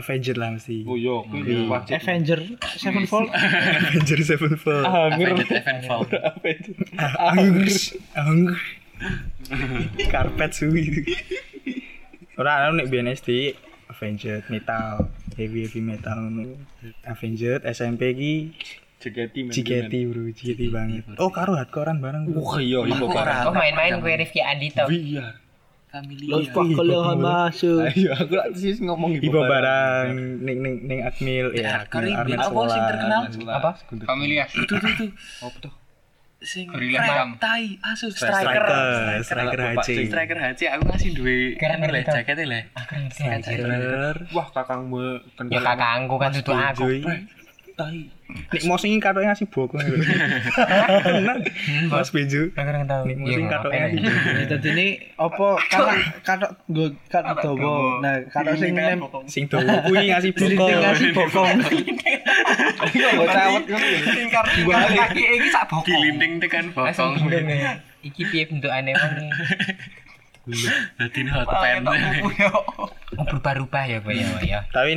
[0.00, 0.88] Avenger lah mesti.
[0.88, 1.68] Oh iya, kuwi.
[1.92, 2.40] Avenger
[2.80, 3.28] Sevenfold.
[3.92, 4.84] Avenger Sevenfold.
[4.88, 6.08] Avenged Sevenfold.
[7.28, 7.68] Anggur.
[8.16, 8.58] Anggur.
[10.08, 11.04] Karpet suwi.
[12.40, 13.52] Ora ana nek biyen SD
[13.92, 16.56] Avenger metal, heavy heavy metal ngono.
[17.04, 18.32] Avenger SMP iki
[19.00, 20.12] JKT men.
[20.12, 21.04] Bro, JKT banget.
[21.16, 22.28] Oh karo hardcorean bareng.
[22.36, 22.96] Wah, iya, iya.
[23.48, 24.84] Oh main-main gue Rifki Andito.
[24.88, 25.40] Iya.
[25.90, 26.38] Familia.
[26.54, 27.82] Pakolohan masuk.
[27.82, 31.82] Ayo aku lak sih ngomong Ibu barang ning ning ning Akmil ya.
[31.82, 33.22] Armet Apa sing terkenal?
[33.50, 33.70] Apa?
[34.06, 34.46] Familia.
[34.46, 35.10] Tuh tuh tuh.
[35.42, 35.72] Apa tuh?
[36.40, 37.28] Sing Gorilla.
[37.36, 38.64] Tai, asu Striker,
[39.20, 39.60] striker.
[39.76, 40.08] HC.
[40.08, 42.08] Striker HC aku ngasih duwe Keren le itu.
[42.16, 42.60] jakete le.
[43.12, 44.14] Striker.
[44.32, 45.52] Wah, kakangmu kenal.
[45.52, 46.86] Ya kakangku kan itu aku.
[47.80, 48.00] Tai.
[48.30, 49.80] Nek mau sing katoke ngasih bokong.
[51.04, 51.38] Tenan.
[51.88, 52.12] Mas.
[52.12, 53.02] Aku nggak tahu.
[53.08, 53.98] Nek mau Ya, sing nggak katoke ngasih
[54.52, 57.72] Jadi ini apa kata kata gue kata dawa.
[58.04, 60.52] Nah, kata sing nem sing dawa kuwi ngasih bokong.
[60.52, 61.56] sing ngasih bokong.
[62.90, 64.00] Kok cawet ngono ya?
[64.12, 64.44] Tingkar
[64.92, 65.88] kaki iki sak bokong.
[65.88, 67.12] Gilinting tekan bokong.
[67.16, 67.56] gini.
[68.04, 69.32] Iki piye bentuk aneh banget.
[71.00, 71.84] Dadi hot pen.
[72.36, 72.48] ya.
[73.18, 74.60] Oh berubah-ubah ya ya Pak ya.
[74.70, 74.92] Tapi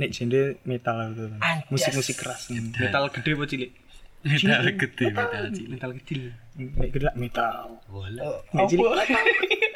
[0.00, 1.28] nek genre metal itu.
[1.36, 1.68] Anjas.
[1.68, 2.48] Musik-musik keras.
[2.50, 3.70] Metal gede apa cilik?
[4.20, 5.68] Metal gede, metal cilik.
[5.70, 6.20] Metal kecil.
[6.56, 7.78] Nek gede metal.
[7.86, 8.40] Bola.
[8.50, 8.88] Nek cilik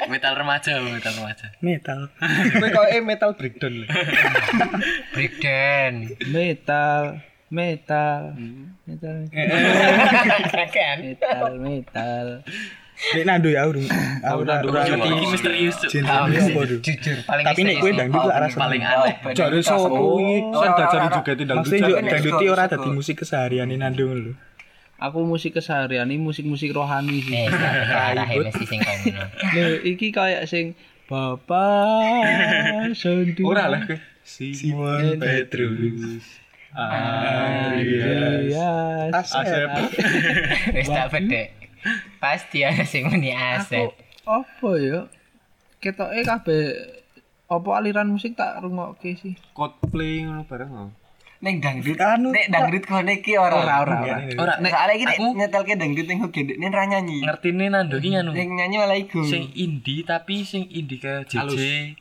[0.05, 1.47] Metal remaja, metal remaja.
[1.61, 2.13] metal.
[2.61, 3.89] Kowe kok eh metal breakdown lah.
[5.17, 5.93] Breakdown.
[6.29, 7.03] Metal,
[7.49, 8.21] metal,
[8.85, 9.17] metal,
[10.69, 10.97] Kan.
[11.01, 12.27] metal, metal.
[13.13, 13.85] Nek nando ya urung.
[14.25, 14.97] Aku nando ora urung.
[14.97, 15.89] ngerti Iki misterius tuh.
[16.81, 19.15] Jujur paling Tapi nek kowe dangdut lah rasa Paling aneh.
[19.37, 23.17] Jare sopo iki kan dajari juga tidak Maksudnya juga Tapi nek dangdut ora dadi musik
[23.21, 24.33] keseharian nando lho.
[24.97, 27.45] Aku musik keseharian ini musik-musik rohani sih.
[27.45, 29.27] Eh, sing kono.
[29.53, 33.45] Lho, iki kayak sing Bapak sendu.
[33.45, 33.99] Ora lah kowe.
[34.25, 36.25] Simon Petrus.
[37.77, 39.13] Iya.
[39.13, 39.69] Asep.
[40.73, 41.64] Wis tak bedek.
[42.23, 43.91] Pasti ana sing muni Aku aset.
[44.25, 45.01] apa ya?
[45.83, 46.63] Ketoke kabeh
[47.45, 49.37] apa aliran musik tak rungokke sih.
[49.53, 50.91] Coldplay ngono bareng.
[51.45, 52.01] Ning dangdut.
[52.01, 53.61] Anu, Nek dangdut kene iki ora.
[53.61, 53.97] Ora ora
[54.41, 54.55] ora.
[54.65, 57.21] Nek soalnya iki nek aku nyetelke dangdut ning gendek ning ra nyanyi.
[57.21, 58.33] ngertine nando ki anu.
[58.33, 59.21] Sing nyanyi malah iku.
[59.29, 61.93] Sing indie tapi sing indie ke JJ.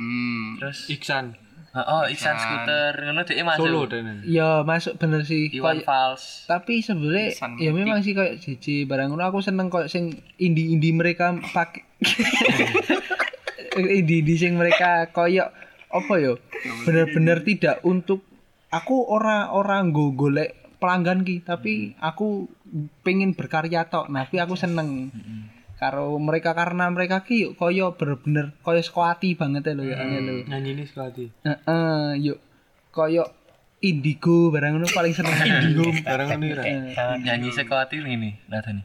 [0.00, 0.56] Hmm.
[0.56, 1.36] Terus Iksan.
[1.74, 3.62] Oh, Iksan scooter ngono dhek masuk.
[3.62, 5.46] Solo dan Ya masuk bener sih.
[5.54, 6.50] Iwan Fals.
[6.50, 9.22] tapi sebenarnya ya memang sih kayak JJ barang ngono.
[9.30, 11.86] Aku seneng kayak sing indie-indie mereka pakai.
[13.78, 15.50] Indie-indie sing mereka koyok.
[15.90, 16.34] Apa ya
[16.86, 18.22] bener-bener tidak untuk
[18.70, 22.46] aku ora ora nggo golek pelanggan ki tapi aku
[23.02, 24.10] pengen berkarya tok.
[24.10, 25.10] Nah tapi aku seneng
[25.80, 30.44] karo mereka karena mereka ki yuk koyo bener-bener koyo sekuati banget ya lho ya lho
[30.44, 31.32] nyanyi ini sekali.
[31.40, 32.38] heeh yuk
[32.92, 33.24] koyo
[33.80, 36.64] indigo barang ngono paling seneng indigo Bareng ngono ora.
[37.16, 38.84] Nyanyi sekuatir ini nadane.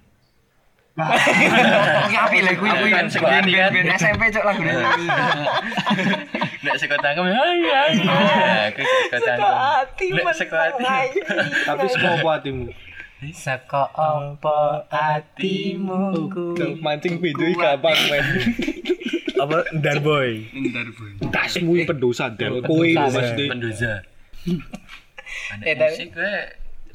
[2.07, 2.91] Oke apik lho kuwi kuwi.
[2.95, 3.99] Aku kan kan.
[3.99, 4.63] SMP cok lagu
[6.65, 7.93] Nek sekotangkem hai hai.
[8.71, 10.15] Aku sekotangkem.
[10.15, 11.11] Nek sekuatir.
[11.67, 12.33] Tapi saka apa
[13.31, 16.51] Saka opo atimu ku
[16.83, 18.25] Mancing video gampang men.
[19.41, 20.47] Apa Darboy.
[20.51, 21.05] Bentar, Bu.
[21.31, 22.63] Tasmu iki pendosa del.
[22.63, 23.49] Kowe lho Mas Dik.
[23.51, 23.93] Pendoza.
[25.63, 26.33] Eh, tapi- musik gue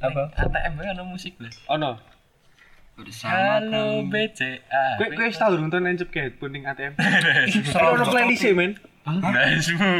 [0.00, 0.32] Apa?
[0.32, 1.52] ATM gue ada musik lah.
[1.76, 2.00] Ono.
[2.96, 4.84] Bersama Halo BCA.
[4.96, 6.96] Kowe kowe wis tau durung tau nancep ke headphone ning ATM.
[7.96, 8.76] Ono playlist e men.
[9.00, 9.90] Dasmu.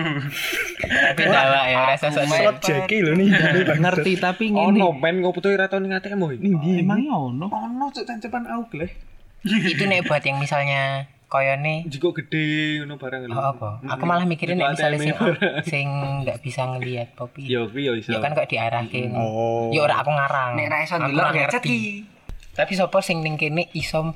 [0.81, 3.33] Tapi dawa ya rasa sok Slot Jackie lho nih.
[3.81, 6.31] ngerti tapi ngene Ono men ngopo tuh ora tau ning ATM oh.
[6.31, 8.93] emangnya ono Ono cuk tancepan aku gleh.
[9.41, 13.33] itu nek buat yang misalnya koyone Jiko gede ngono barang lho.
[13.33, 15.17] oh apa aku malah mikirin nek misalnya sing
[15.65, 15.87] sing
[16.21, 18.13] nggak bisa ngelihat popi Yo kuwi yo iso.
[18.13, 19.73] ya kan kok diarahin Oh.
[19.73, 22.05] ya ora aku ngarang Nek ra iso Aku ndelok ki.
[22.53, 24.13] tapi sopo sing ning kene iso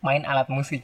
[0.00, 0.82] main alat musik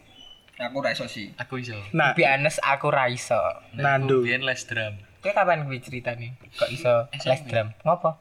[0.57, 1.37] Aku ra iso sih.
[1.37, 1.77] Aku iso.
[1.93, 3.37] Nah, Lebih honest aku ra iso.
[3.77, 4.25] Nando.
[4.25, 4.97] Biyen les drum.
[5.21, 6.41] Kowe kapan kuwi ceritane?
[6.57, 7.77] Kok iso les drum?
[7.85, 8.17] Ngopo?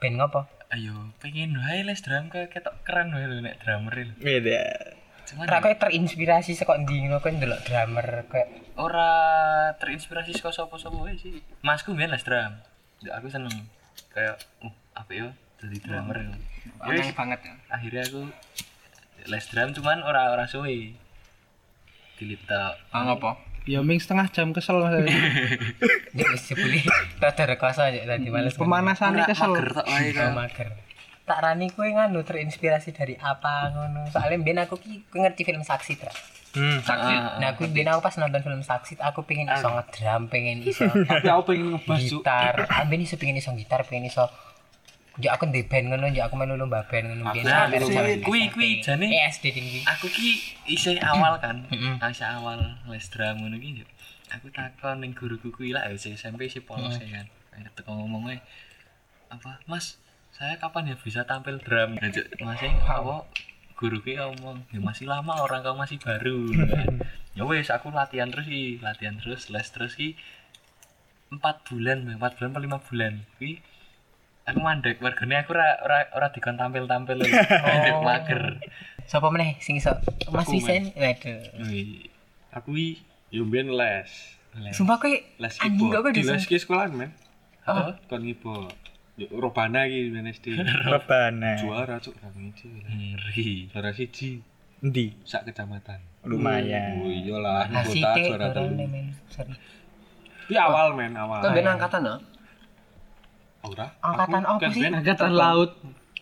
[0.00, 0.48] Ben ngopo?
[0.72, 4.14] Ayo, pengen wae les drum ke ketok keren wae lho nek drummer lho.
[4.16, 4.64] Beda.
[5.28, 8.48] Cuman Ra kowe terinspirasi saka ndi ngono kowe ndelok drummer kayak
[8.80, 9.12] ora
[9.76, 11.44] terinspirasi saka sapa-sapa wae sih.
[11.60, 12.56] Masku biyen les drum.
[13.04, 13.52] Ya aku seneng.
[14.16, 15.28] Kayak uh apa ya
[15.60, 16.40] jadi drummer.
[16.80, 17.54] Aneh banget ya.
[17.68, 18.22] akhirnya aku
[19.28, 20.96] les drum cuman ora ora suwe.
[22.16, 23.36] Dilita Ah ngopo?
[23.66, 24.94] Ya ming setengah jam kesel Mas.
[26.18, 26.86] ya wis jebule
[27.18, 28.54] rada rekoso aja tadi males.
[28.54, 29.50] Pemanasannya kesel.
[29.52, 30.30] mager wae Oh, kan.
[30.32, 30.68] mager.
[31.26, 34.06] Tak rani kowe nganu terinspirasi dari apa ngono.
[34.06, 36.14] Soalnya ben aku ki ngerti film Saksi tra.
[36.54, 36.78] Hmm.
[36.78, 37.42] Saksi.
[37.42, 41.26] Nah, aku ben aku pas nonton film Saksi aku pengen iso ngedrum, pengen iso Tapi
[41.26, 42.70] aku pengen ngebas gitar.
[42.70, 44.30] Ah, ben iso pengen iso gitar, pengen iso
[45.16, 47.44] Ya aku di band ngono, ya aku melu lomba band ngono biyen.
[47.46, 49.80] Nah, kuwi- kuwi- kuwi jane- Eh, SD tinggi.
[49.86, 50.28] Aku ki
[50.66, 51.64] isih awal kan.
[52.04, 53.80] Isih awal les drum ngono ki.
[53.80, 53.86] yo.
[54.28, 57.26] Aku takon ning guruku kuwi lah ya SMP si polos ya kan.
[57.50, 58.44] Akhirnya teko ngomongnya
[59.26, 59.96] apa Mas
[60.30, 61.96] saya kapan ya bisa tampil drum
[62.38, 63.24] masih apa
[63.74, 67.00] guru ki ngomong ya masih lama orang kau masih baru kan.
[67.36, 70.12] ya wes aku latihan terus ki latihan terus les terus ki
[71.28, 73.58] empat bulan empat bulan apa lima bulan ki
[74.46, 77.18] aku mandek warganya aku ora ora ora dikon tampil tampil
[77.66, 78.42] mandek mager
[79.06, 79.94] Sopo meneh sing iso?
[80.34, 80.90] Mas Aku, Visen.
[80.98, 81.38] Waduh.
[82.58, 84.34] Aku iki yo mbiyen les.
[84.74, 87.14] Sumpah kowe Les anjing kok Di les ki sekolah men.
[87.70, 87.94] Oh.
[88.10, 88.74] Kon keyboard.
[89.14, 90.58] Yo robana iki men SD.
[90.90, 91.54] Rebana.
[91.62, 92.66] Juara cuk ra ngiji.
[92.82, 94.42] ngeri Juara siji
[94.82, 95.22] Ndi?
[95.22, 96.02] sak kecamatan.
[96.26, 96.98] Lumayan.
[96.98, 98.74] Oh iyalah, kota juara telu.
[100.50, 101.46] Iya awal men awal.
[101.46, 102.14] Kok ben angkatan no?
[103.66, 103.86] Ora.
[103.98, 104.82] Angkatan Aku apa sih?
[104.86, 105.70] Angkatan laut.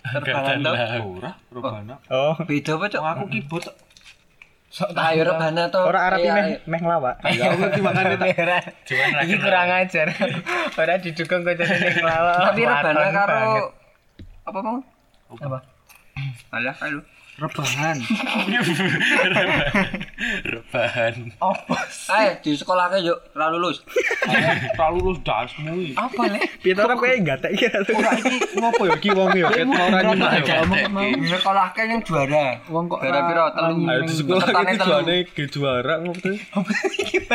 [0.03, 0.79] Angkatan laut.
[1.15, 1.95] Ora, robana.
[2.09, 3.01] Oh, Beda apa, Cuk?
[3.01, 3.65] Oh, aku keyboard.
[4.69, 5.79] Sok Ayo rebana to.
[5.79, 6.57] ora arep Iya, meh ayo.
[6.67, 7.15] meh ngelawak.
[7.31, 8.59] Ya aku makane tak Ora.
[9.23, 10.07] Iki kurang ajar.
[10.75, 12.37] Ora didukung kok jadi ngelawak.
[12.43, 13.43] Tapi Waton karo
[14.45, 14.77] apa mau?
[15.31, 15.59] apa?
[16.51, 16.75] Alah.
[17.35, 17.99] Rebahan.
[20.47, 21.77] rebahan Apa?
[22.15, 23.83] Ayo di sekolah ke yuk, ra lulus.
[24.79, 25.99] Ora lulus dasmu.
[25.99, 26.39] Apa le?
[26.63, 27.67] Piye ora kowe gatek iki.
[27.91, 30.63] Ora iki ngopo ya ki wong ya ket ora nyimak ya.
[31.11, 32.63] Di sekolah ke yang juara.
[32.71, 33.45] Wong kok Juara piro?
[33.51, 33.83] Telu.
[33.83, 36.39] Ayo di sekolah iki juane ge juara ngopo tuh.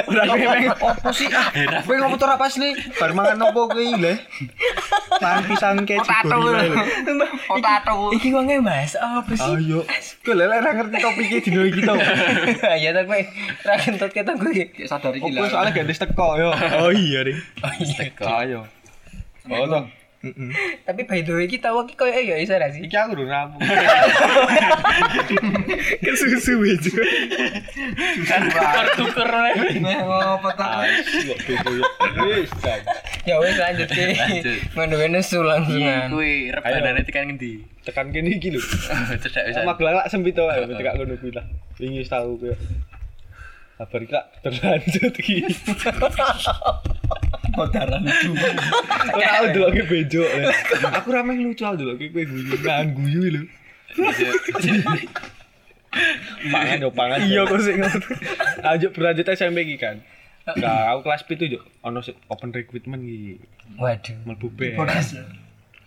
[0.07, 0.23] Ora
[0.79, 1.51] Opo sih ah?
[1.83, 2.71] Kowe ngopo tuh ora pas nih?
[2.95, 4.15] Bar mangan opo kuwi le?
[5.19, 6.39] mangan pisang keci Potato.
[6.39, 7.27] gorila lho.
[7.51, 7.93] Potato.
[8.15, 9.43] Iki wonge bahas apa sih?
[9.43, 9.88] Ayo.
[10.25, 11.93] Kowe lele ora ngerti topiknya dino iki to.
[12.83, 13.21] Ya ta kowe
[13.65, 14.51] ra kentut kita kowe.
[14.51, 15.49] Kayak sadar iki Opo lah.
[15.49, 16.49] soalnya ganti teko yo.
[16.83, 17.37] Oh iya deh.
[17.63, 18.03] Oh iya.
[18.43, 18.59] Ayo.
[19.49, 19.83] Oh toh.
[20.83, 22.83] Tapi by the way kita iki koyo ya iso ra sih?
[22.83, 23.63] Iki aku udah rampung.
[26.03, 26.59] Kesusu
[28.99, 29.31] tuker
[29.79, 30.83] ngopo ta?
[31.23, 31.35] Yo.
[32.27, 32.51] Wis.
[32.59, 32.83] Jan.
[33.23, 34.03] Ya wis lanjut ki.
[34.75, 36.11] Ngono nesu langsungan.
[36.11, 38.61] kuwi rebanane tekan ngendi Tekan kene iki lho.
[39.25, 41.41] cedak wis Sama gelang lak sempit to ae tekak ngono kuwi lah.
[41.81, 42.53] Wingi wis tau kowe.
[43.81, 45.41] Kabar iki lak berlanjut iki.
[47.57, 48.29] Modaran itu.
[49.09, 50.21] Ora tau deloke bejo.
[51.01, 53.41] Aku ra meh lucu al deloke kowe guyu nang guyu lho.
[56.53, 57.25] Pangan yo pangan.
[57.25, 57.97] Iya kok sik ngono.
[58.61, 59.97] Lanjut berlanjut SMP iki kan.
[60.45, 63.41] Nah, aku kelas 7 yo ono sik open recruitment iki.
[63.81, 64.13] Waduh.
[64.29, 64.53] Mlebu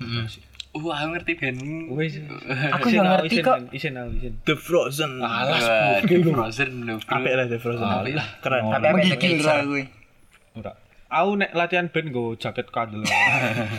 [0.05, 0.29] band.
[0.73, 1.57] wah aku ngerti ben
[1.93, 2.17] Wis.
[2.81, 3.57] Aku nggak ngerti kok.
[3.77, 4.41] Isen al isen.
[4.49, 5.21] The Frozen.
[5.21, 6.33] Alas, lho.
[6.33, 7.85] Frozen Apik lah The Frozen.
[7.85, 8.27] Apik lah.
[8.41, 8.63] Keren.
[8.73, 9.85] Tapi itu Menggigil ra kuwi.
[10.57, 10.73] Ora.
[11.13, 12.73] Aku nek latihan band go jaket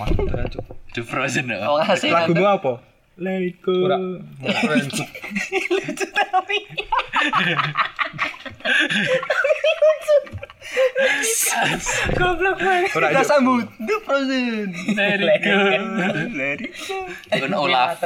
[0.53, 0.65] cuk.
[0.93, 2.73] The Frozen lho Oh, Lagumu apa?
[3.17, 3.73] Let it go.
[3.89, 3.97] Ora.
[5.73, 6.57] Lucu tapi.
[12.17, 12.89] Goblok banget.
[12.97, 14.69] Ora Kita sambut The Frozen.
[14.95, 15.55] Let it go
[17.29, 17.99] Kan Olaf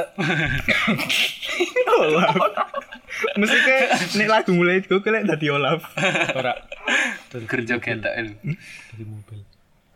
[1.88, 2.34] Olaf.
[3.38, 3.76] Mesti ke
[4.20, 5.80] nek lagu mulai itu kelek dadi Olaf.
[6.36, 6.54] Ora.
[7.30, 9.40] kerja ketok Dari mobil.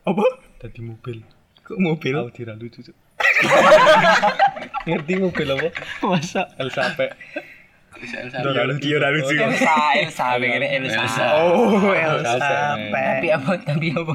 [0.06, 0.26] Apa?
[0.62, 1.18] Dari mobil.
[1.62, 2.14] Kok mobil?
[2.18, 2.82] Aku tidak lucu.
[4.88, 5.68] Ngerti mobil apa?
[6.02, 6.50] Masa?
[6.58, 7.14] Elsa Pe.
[8.02, 9.38] Bisa Elsa Ora lucu, ora lucu.
[9.38, 11.06] Elsa, Elsa, pengen Elsa.
[11.06, 11.26] Elsa.
[11.38, 12.34] Oh, Elsa.
[12.34, 12.58] Elsa.
[12.90, 13.52] Tapi apa?
[13.62, 14.14] Tapi apa?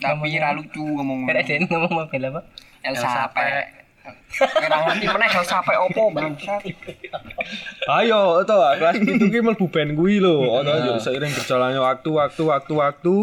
[0.00, 1.28] Tapi ra lucu ngomong.
[1.28, 2.40] Kira dia ngomong mobil apa?
[2.80, 3.76] Elsa pe.
[4.40, 6.64] Ora ngerti meneh Elsa pe opo bangsat.
[7.92, 10.40] Ayo, to kelas itu ki mlebu band kuwi lho.
[10.64, 13.16] Ono yo seiring berjalannya waktu, waktu, waktu, waktu.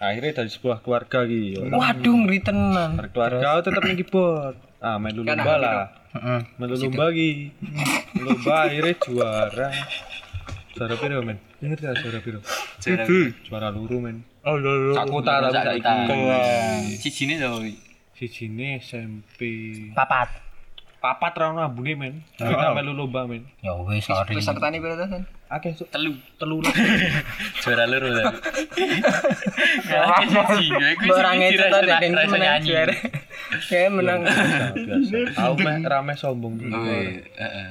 [0.00, 1.60] Akhirnya dari sebuah keluarga ki.
[1.70, 2.98] Waduh, ngeri tenan.
[2.98, 4.56] Berkeluarga tetap ning keyboard.
[4.80, 5.92] Ah, main lomba lah.
[6.16, 6.40] Heeh.
[6.56, 7.52] Main lomba ki.
[8.18, 9.68] Lomba akhirnya juara.
[10.74, 11.38] Juara piro men?
[11.60, 12.40] Ngerti gak juara piro?
[12.80, 13.04] Juara
[13.46, 14.16] Juara luru men.
[14.42, 14.92] Oh lho lho.
[14.96, 15.84] Sak kota Sak saiki.
[15.84, 16.38] kota.
[16.96, 17.48] Sijine to.
[18.16, 19.40] Sijine SMP.
[19.92, 20.28] papat
[21.00, 22.14] Papat ra ono ambune men.
[22.36, 23.48] Kita melu lomba men.
[23.64, 25.24] ya wis sorry pesertane piro to San?
[25.48, 25.88] Akeh Cuk.
[25.88, 26.12] Telu.
[26.36, 26.70] telu lah.
[27.64, 28.30] Juara loro ta.
[29.88, 30.00] Ya
[30.54, 30.76] siji.
[31.08, 32.94] Ora ra to iso- den ra iso menang juara
[33.66, 35.16] kayak menang Biasa.
[35.40, 36.54] Aku meh rame sombong.
[36.70, 37.24] Oh, iya.
[37.34, 37.68] Heeh.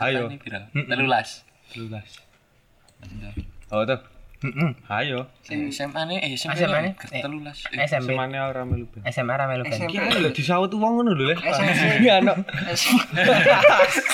[0.00, 0.32] Ayo.
[0.40, 0.60] Piro?
[0.72, 1.44] Telulas.
[1.72, 2.08] Telulas.
[3.68, 4.00] Oh tuh.
[4.90, 5.30] Ayo.
[5.46, 6.90] Sing SMA ne eh SMA SMA ne ne?
[7.14, 7.62] Eh, telulas.
[7.70, 9.06] Eh, SMP Semane ora melu ben.
[9.06, 11.34] SMA ra melu ben Ki lho disaut wong ngono lho le.
[11.38, 12.42] Ini anak.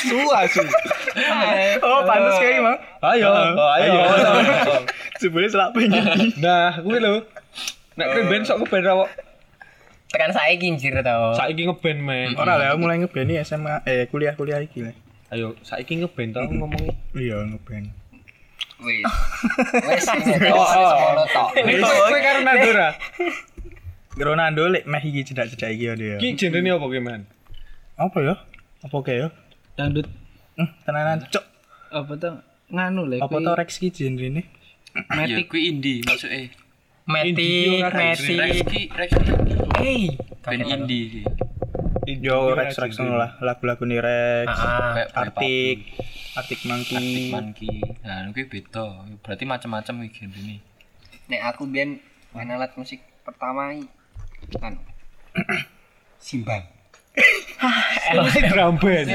[0.05, 0.64] Su asu.
[1.81, 2.76] Oh pantes kayak mah.
[3.14, 3.93] Ayo, oh, ayo.
[5.16, 6.05] Sebenarnya selak pengen.
[6.45, 7.24] Nah, kuwi lho.
[7.97, 9.11] Nek kowe ben sok ngeband ra kok.
[10.09, 12.29] tekan saiki njir to Saiki ngeband men.
[12.37, 14.95] Ora lah mulai ngebeni SMA eh kuliah-kuliah iki lah.
[15.29, 16.89] Ayo, saiki ngeband tau ngomongi.
[17.12, 17.93] Iya ngeband.
[18.81, 19.05] Wis.
[19.85, 21.43] Wis ini to semono to.
[21.85, 22.89] Kowe karo Nandora.
[24.18, 26.16] Ronaldo lek meh iki cedak-cedak iki ya dia.
[26.16, 27.22] Ki jenenge apa ki, Man?
[27.95, 28.35] Apa ya?
[28.83, 29.29] Apa kayak ya?
[29.74, 30.07] dangdut
[30.59, 31.45] Hmm, tenanan cok.
[31.89, 32.35] apa tuh
[32.68, 34.43] nganu lek Apa to Rex ki genre
[35.22, 36.51] Ya kuwi indie maksudnya.
[37.07, 39.31] metik Rex metik ki Rex ki
[39.79, 41.24] eh Band indie sih.
[42.19, 44.51] Yo Rex Rex ngono lah, lagu-lagu ni Rex.
[44.51, 45.79] ah Kayak Artik, Artik
[46.35, 47.31] Arctic Monkey.
[47.31, 47.77] Monkey.
[48.03, 49.07] Nah, kuwi beda.
[49.23, 50.57] Berarti macam-macam iki genre
[51.29, 52.01] Nek aku biyen
[52.33, 54.79] main alat musik pertama iki kan
[56.27, 56.64] simbang.
[58.33, 59.07] Sing drum band.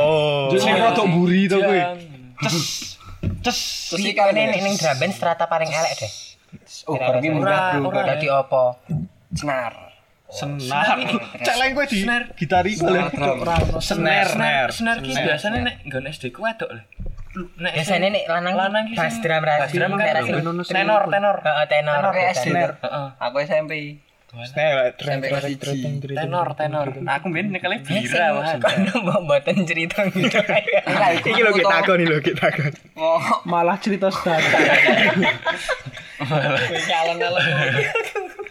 [0.00, 0.50] Oh.
[0.56, 1.80] Sing rodok buri to kowe.
[3.44, 3.60] Terus
[3.96, 6.12] Iki iki kan ning ning drum band strata paling elek deh.
[6.88, 8.80] Oh, berarti murah dadi opo?
[9.36, 9.95] Senar.
[10.26, 10.98] Senar.
[11.38, 12.02] Celeng kowe di
[12.34, 13.06] gitari boleh.
[13.78, 14.70] Snare, snare.
[14.74, 16.82] Senar ki biasanya nek nggon SD ku wedok lho.
[17.60, 21.36] Nek Biasanya nih lanang Lanang sing- drum pas radio drum tenor tenor.
[21.44, 22.02] Heeh, tenor.
[22.80, 23.06] Heeh.
[23.20, 23.72] Aku SMP.
[26.12, 26.86] Tenor tenor.
[26.92, 28.58] Aku mbien Eh, bira wahan.
[28.60, 30.40] Kan mbok mboten cerita gitu
[31.30, 32.72] Iki lho kita takon lho kita takon.
[32.98, 34.10] Oh, malah cerita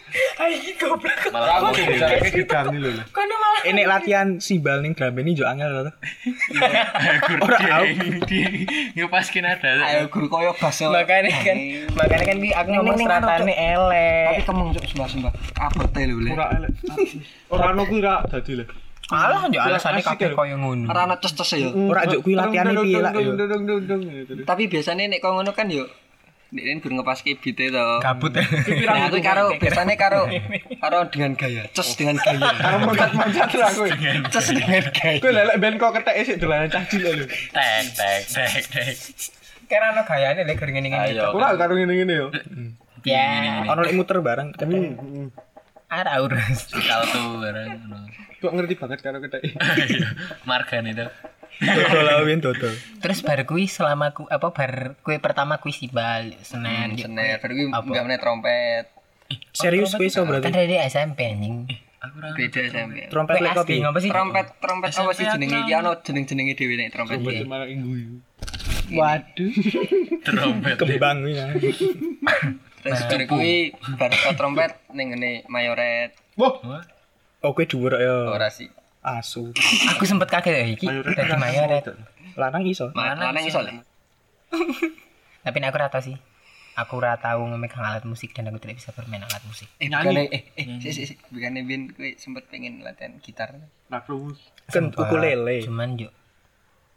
[0.06, 0.98] sedang
[1.34, 2.90] Malah aku Caranya diganti lho.
[3.66, 5.92] Ini latihan simbal ning drum iki yo angel to.
[7.42, 7.84] ora tau.
[8.94, 9.70] Ngepaskin ada.
[9.90, 10.78] ayo guru koyo bas.
[10.78, 11.58] Makanya kan
[11.98, 14.26] makanya kan ki aku ngomong stratane elek.
[14.30, 15.32] Tapi kemeng cuk sumpah-sumpah.
[15.58, 16.30] Abote lho le.
[16.38, 16.72] Ora elek.
[17.50, 18.64] Ora ono kuwi ra dadi lho.
[19.10, 20.86] Alah yo alasane kabeh koyo ngono.
[20.86, 21.70] Ora ana tes-tes ya.
[21.74, 23.32] Ora juk kuwi latihane piye yo.
[24.46, 25.90] Tapi biasanya nek kau ngono kan yo
[26.46, 27.84] Nek guru ngepaske beat to.
[27.98, 28.30] Kabut.
[28.38, 30.30] Nah, aku karo biasanya karo
[30.82, 32.38] karo dengan gaya, ces dengan gaya.
[32.62, 33.90] Karo moncat-moncat lah kowe.
[34.30, 35.18] Ces dengan gaya.
[35.18, 37.26] Kowe lelek ben kok ketek sik dolanan cah cilik lho.
[37.26, 38.94] Tek tek tek tek.
[39.66, 41.18] Kira ana gayane lek gering ngene ngene.
[41.18, 41.34] Ayo.
[41.34, 42.26] Ora karo ngene-ngene yo.
[43.02, 45.30] Ya, Ono lek muter bareng ketemu.
[45.90, 46.70] ada urus.
[46.70, 48.06] Salto bareng ngono.
[48.38, 49.42] Kok ngerti banget karo ketek.
[50.48, 51.06] Margan itu.
[51.56, 52.74] Dodol lawin dodol.
[52.98, 56.92] Terus bar kuwi selama ku apa bar kuwi pertama kuwi sibal Senin.
[56.94, 57.80] Senar, baru gue Apa?
[57.82, 58.84] enggak meneh trompet.
[59.50, 60.50] Serius kuwi iso Kan berarti.
[60.50, 61.64] dari SMP anjing.
[61.98, 62.28] Aku ora.
[62.32, 63.08] Beda SMP.
[63.08, 63.74] Trompet Kuwi lek kopi.
[63.80, 64.10] ngapa sih?
[64.10, 67.16] Trompet, trompet apa sih jenenge iki ono jeneng-jenenge dhewe nek trompet.
[67.16, 68.20] Coba malah ingguyu.
[68.88, 69.50] waduh
[70.28, 70.76] Trompet.
[70.76, 71.34] Kembang kuwi.
[71.34, 71.46] ya.
[72.78, 73.54] Terus baru kuwi
[73.96, 76.12] bar trompet ning ngene mayoret.
[76.36, 76.84] Wah,
[77.40, 78.28] Oh kuwi dhuwur ya.
[78.28, 78.68] Ora sih.
[79.06, 79.54] Asu.
[79.94, 80.86] Aku sempet kaget ya iki.
[80.90, 81.94] Dadi mayoret.
[82.34, 82.90] Lanang iso.
[82.90, 83.62] Lanang iso.
[85.40, 86.18] Tapi aku ora tau sih.
[86.76, 89.64] Aku ora tau memegang alat musik dan aku tidak bisa bermain alat musik.
[89.78, 91.16] Eh, bukannya, eh, eh, sih, sih, sih.
[91.30, 93.56] Bukannya Bin, gue sempet pengen latihan gitar.
[93.88, 94.36] Nakrumus.
[94.66, 95.62] Kan ukulele.
[95.62, 96.10] Cuman yo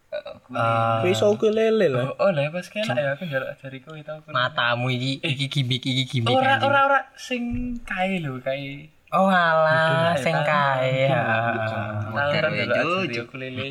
[0.09, 0.57] Eh, gue-
[0.99, 2.17] Kuwi iso ukulele lah.
[2.17, 4.33] Oh, lah pas kena ya aku njaluk ajariku itu aku.
[4.33, 6.33] matamu iki iki gimmick iki gimmick.
[6.33, 7.43] Ora ora ora sing
[7.85, 8.89] kae lho kae.
[9.09, 11.09] Oh alah, sing kae.
[11.09, 11.81] Ya, njaluk Cuk,
[12.13, 13.25] ajari Cuk.
[13.25, 13.67] ukulele.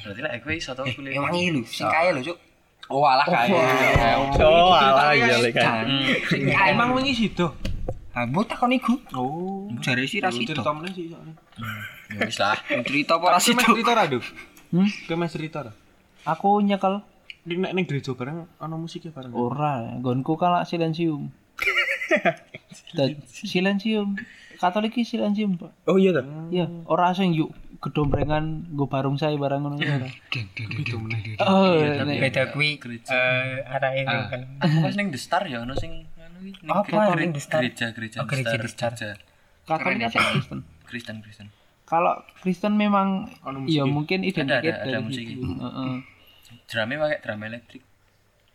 [0.00, 1.12] Berarti lah aku iso tau ukulele.
[1.12, 2.38] Emang iya lho, sing kaya lho, Cuk.
[2.86, 3.52] Oh, alah kae.
[4.40, 5.84] Oh, alah iya lek kan.
[6.26, 7.52] Sing kaya Emang wingi sido.
[8.10, 8.94] Ah, mbok takon iku.
[9.12, 9.68] Oh.
[9.78, 10.72] Jare sih ra Cerita sida.
[10.72, 11.34] meneh sih soalnya.
[12.08, 12.56] Ya wis lah.
[12.86, 13.64] Cerita apa ra Kowe sida?
[13.66, 14.24] cerita ra, Duk?
[14.70, 14.88] Hmm?
[15.04, 15.72] Kowe mes cerita ra?
[16.24, 17.04] aku nyekel
[17.44, 19.28] Ning nek ning gereja bareng ana musiknya bareng.
[19.30, 21.28] ora gonku kalah silensium
[23.24, 24.18] silensium
[24.54, 26.22] Katolik silensium pak Oh iya ta.
[26.48, 33.60] ya ora sing yuk gedombrengan nggo barung saya barang ngono oh nek- Beda kuwi eh
[33.66, 34.24] arahe Ah.
[34.26, 34.40] kan.
[34.56, 36.64] Pas ning The Star ya ono sing anu iki.
[36.64, 37.60] ning Apa ning The Star?
[37.60, 38.92] Gereja gereja Oh, gereja The Star.
[38.94, 39.20] gereja.
[39.64, 41.46] Katolik Kristen Kristen Kristen.
[41.84, 43.28] kalau Kristen memang
[43.66, 45.94] ya mungkin identik Ada, ada, ada Heeh.
[46.64, 47.82] Drumnya pakai drum elektrik.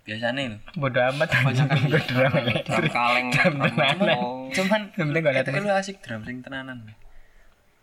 [0.02, 4.10] Biasanya lho bodo amat banyak gue drum elektrik kaleng Drum tenanan.
[4.50, 6.78] cuman yang penting gak tapi ada lu asik drum sing tenanan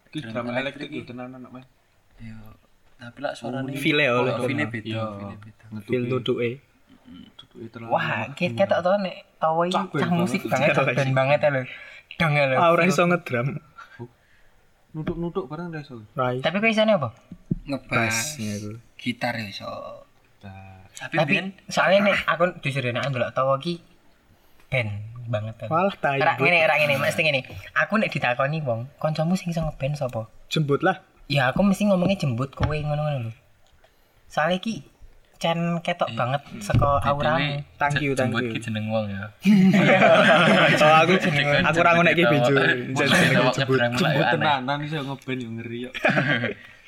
[0.09, 1.67] Ki drum elektrik itu tenanan kok, Mas.
[2.19, 2.35] yo
[2.97, 4.33] tapi lah suaranya Feel ya, oleh.
[4.41, 4.97] feel beda
[6.11, 6.51] tutuke.
[7.37, 7.91] Tutuke tenanan.
[7.91, 10.73] wah kita ketok tau nek tahu Cak band cah musik banget.
[10.75, 11.63] band banget ya lo
[12.17, 13.61] dong ya lo Ah, ora iso ngedrum.
[14.91, 16.01] Nutuk-nutuk barang dah iso.
[16.13, 16.41] Rai.
[16.41, 17.13] tapi kok isane apa?
[17.63, 18.41] Ngebas.
[18.41, 18.57] Ya
[18.97, 19.69] gitar ya so
[20.97, 23.85] tapi tapi ben soalnya nih aku jujur ya nek ndelok ki
[24.73, 24.91] band
[25.27, 26.23] banget ya Walah tai.
[26.23, 27.41] Rak ngene rak ngene mesti ngene.
[27.75, 30.31] Aku nek ditakoni wong, kancamu sing iso ngeband sapa?
[30.49, 31.03] Jembut lah.
[31.27, 33.33] Ya aku mesti ngomongnya jembut kowe ngono-ngono lho.
[34.31, 34.87] Soalnya ki
[35.37, 37.61] cen ketok banget saka auramu.
[37.77, 38.57] Thank you, thank you.
[38.57, 39.29] jeneng wong ya
[40.87, 42.55] Oh aku aku ora ngono iki bejo.
[42.97, 45.91] Jembut jembut tenanan iso ngeband yo ngeri yo.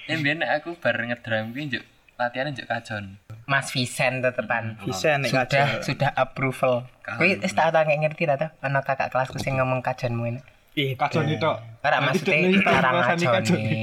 [0.09, 1.85] Ya biyen nek aku bareng ngedrum ki njuk
[2.19, 3.05] latihan njuk kajon.
[3.49, 4.77] Mas Vincent tetepan.
[4.85, 5.63] Bisa nek Sudah kaca.
[5.81, 6.75] sudah approval.
[7.07, 10.41] Kowe wis tak tak ngerti ta ana kakak kelasku sing ngomong kajonmu ini.
[10.79, 11.43] Ih, Kajon itu.
[11.83, 13.83] Ora Nanti maksudnya kajone kajone.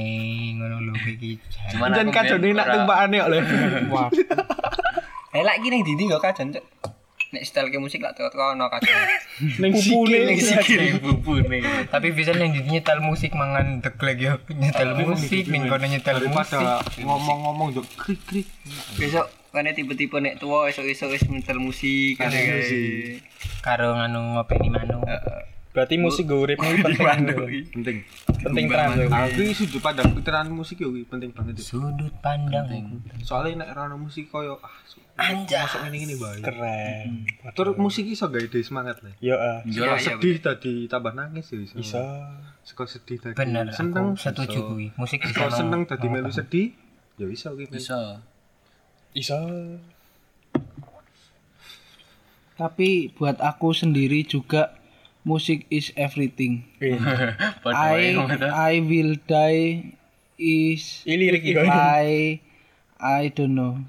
[0.56, 1.32] ngono lho iki.
[1.74, 3.38] Cuman kajon nak tumpakane kok le.
[3.92, 4.08] Wah.
[5.36, 6.64] eh lagi ning dindi kok kajon cuk
[7.36, 8.96] nek style ke musik lak teko ono kajon
[9.62, 11.60] Ning sikile ning Sikil bubune.
[11.92, 14.32] Tapi Vincent yang nyetel musik mangan deglek yo.
[14.48, 16.64] Nyetel musik ning kono nyetel musik.
[17.04, 18.48] ngomong-ngomong yo krik-krik.
[18.96, 22.32] besok kene tipe-tipe nek tua esok-esok wis mental musik kan
[23.64, 25.00] Karo nganu ngopeni manu.
[25.76, 27.04] Berarti musik gue uripmu iki penting.
[27.68, 27.96] Penting.
[28.40, 28.96] Penting tenan.
[28.96, 29.12] yo.
[29.12, 31.60] Aku sudut pandang pikiran musik yo iki penting banget.
[31.60, 31.76] yo.
[31.76, 32.64] Sudut pandang.
[33.20, 34.72] Soalnya nek ora ono musik koyo ah
[35.20, 35.60] Anjay.
[35.68, 36.40] masuk ngene-ngene bae.
[36.40, 37.08] Keren.
[37.52, 39.12] Terus musik iso gawe ide semangat le.
[39.20, 39.60] Yo ah.
[39.68, 41.76] Kalau sedih tadi tambah nangis ya iso.
[41.76, 42.00] Iso.
[42.64, 44.68] Seko sedih tadi Bener, seneng setuju iso.
[44.72, 44.86] kuwi.
[44.96, 46.72] Musik bisa Seko seneng tadi melu sedih
[47.20, 47.68] ya iso kuwi.
[47.68, 48.24] Bisa.
[49.12, 49.36] Iso.
[52.56, 54.72] Tapi buat aku sendiri juga
[55.26, 56.62] musik is everything.
[57.66, 58.46] I wae ngono to.
[58.46, 59.98] I will die
[60.38, 61.66] is Ini lirik iki.
[61.66, 62.38] I
[63.02, 63.82] I don't know.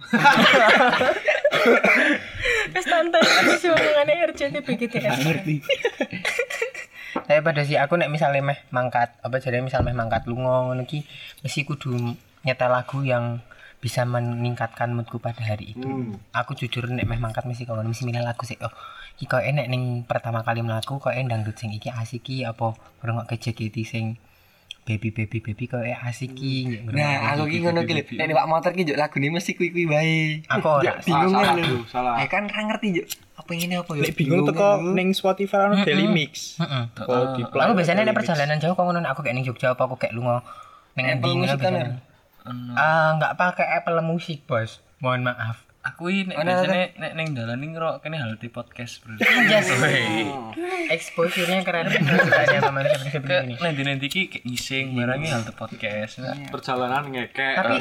[2.87, 5.17] Tante wis omongane RCTI BGTS.
[5.21, 5.55] Ngerti.
[7.27, 10.87] Tapi pada si aku nek misalnya meh mangkat apa jadi misal meh mangkat lunga ngono
[10.87, 11.03] ki
[11.43, 11.93] mesti kudu
[12.45, 13.43] nyetel lagu yang
[13.87, 15.87] bisa meningkatkan moodku pada hari itu.
[16.35, 18.59] Aku jujur nek meh mangkat mesti kalau mesti milih lagu sih.
[18.59, 18.71] Oh,
[19.15, 23.31] iki kok enek ning pertama kali mlaku kok dangdut sing iki asik ki apa ngrungok
[23.31, 24.19] JKT sing
[24.83, 26.83] baby baby baby kok asik ki.
[26.91, 30.19] nah aku ki ngono ki lho nek numpak motor ki njuk lagune mesti kuwi-kuwi wae
[30.47, 30.95] Aku ora.
[31.03, 32.13] bingung salah, lho salah.
[32.23, 35.83] eh kan ra ngerti njuk apa ini apa ya Nek bingung teko ning Spotify ono
[35.83, 36.55] daily mix.
[36.59, 36.83] Heeh.
[37.35, 39.95] Di Aku biasanya nek perjalanan jauh kok ngono nek aku kayak ning Jogja apa aku
[39.99, 40.39] kayak lunga
[40.95, 42.06] ning Apple endi ngono
[42.75, 44.79] Ah, enggak pakai Apple Music, Bos.
[45.03, 45.66] Mohon maaf.
[45.87, 49.23] Aku ini biasanya nek ning dalan ning ngerok kene halte podcast, Bro.
[49.23, 49.71] Yes.
[49.79, 50.27] Weh.
[50.91, 51.87] Exposure-nya keren.
[51.87, 53.55] Ada pemain seperti ini.
[53.55, 56.19] nanti-nanti ki kayak ngising barangnya halte podcast.
[56.51, 57.55] Perjalanan ngekek.
[57.55, 57.75] Tapi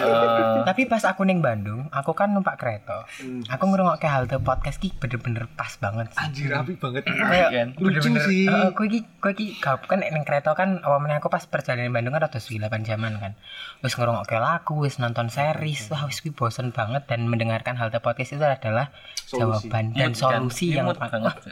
[0.62, 3.10] tapi pas aku ning Bandung, aku kan numpak kereta.
[3.50, 6.22] Aku ngrungokke halte podcast ki bener-bener pas banget sih.
[6.22, 7.10] Anjir rapi banget.
[7.10, 7.68] Kayak kan?
[7.82, 8.46] Lucu bener-bener, sih.
[8.46, 11.90] Heeh, kowe iki kowe iki gak kan nek ning kereta kan awalnya aku pas perjalanan
[11.90, 13.34] Bandung kan rada suwi 8 jaman kan.
[13.82, 18.42] Wis ngrungokke lagu, wis nonton series, wah wis bosen banget dan mendengarkan halte podcast itu
[18.42, 18.90] adalah
[19.26, 20.14] jawaban dan kan?
[20.14, 20.86] solusi Iya, yang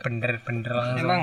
[0.01, 0.99] bener-bener langsung.
[1.01, 1.23] emang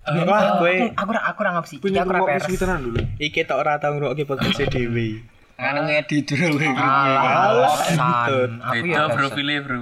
[0.00, 1.74] Iya, Wah, aku- kowe- aku ora aku ora ngapsi.
[1.76, 2.44] Iki Punya aku ora peres.
[2.80, 3.00] dulu.
[3.20, 5.08] Iki tok ora tau ngrungokke podcast dhewe.
[5.54, 8.38] kan ngedit dulu Alah, gitu.
[8.58, 9.36] Aku Beda ya bro bosen.
[9.36, 9.80] pilih bro.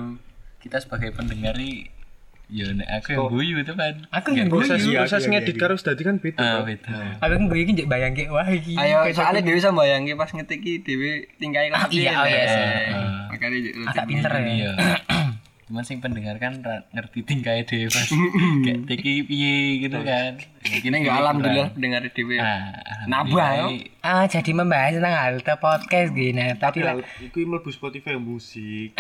[0.59, 1.87] Kita sebagai pendengar i-
[2.49, 3.95] ya nek aku yang guyu itu kan.
[4.11, 4.65] Aku yang guyu.
[4.65, 5.61] Proses Iya, proses iya, ngedit iya.
[5.61, 6.41] karo dadi kan beda.
[6.41, 6.97] Ah, beda.
[7.19, 8.73] Aku yang gue iki njek bayangke wah iki.
[8.75, 12.65] ayo soalnya aku- dewi sama bayangin pas ngetik ki dewi tingkai Ah, iya, iya sih.
[13.29, 14.41] makanya njuk agak pinter ya.
[14.43, 14.71] Iya.
[15.69, 18.09] Cuman sing pendengar kan ngerti tingkai dhewe pas
[18.65, 20.41] kayak teki piye gitu kan.
[20.69, 22.73] ini enggak alhamdulillah dengar dewi Ah,
[23.05, 23.69] Nabah.
[24.01, 26.41] Ah, jadi membahas tentang halte podcast gini.
[26.57, 26.97] Tadi lah.
[27.21, 28.97] Iku mlebu Spotify musik.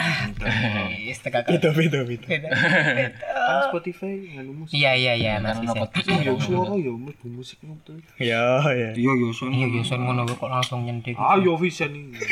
[1.03, 2.29] Wis tegak Beda beda beda.
[2.29, 4.77] Kan Spotify nganu musik.
[4.77, 5.81] Iya iya iya Mas Karena bisa.
[5.83, 7.97] podcast Ya suara ya mlebu musik ngono.
[8.21, 8.91] Ya ya.
[8.93, 11.16] iya yo son Iya iya son ngono kok langsung nyendek.
[11.16, 12.12] Ayo Vision ini.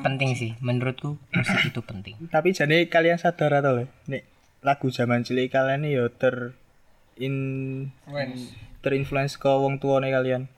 [0.00, 2.16] Penting sih menurutku musik itu penting.
[2.32, 3.84] Tapi jane kalian sadar atau?
[4.08, 4.22] Nek
[4.60, 6.56] lagu zaman cilik kalian ini ya ter
[7.20, 7.34] in
[8.80, 10.48] terinfluence ke wong tuane kalian.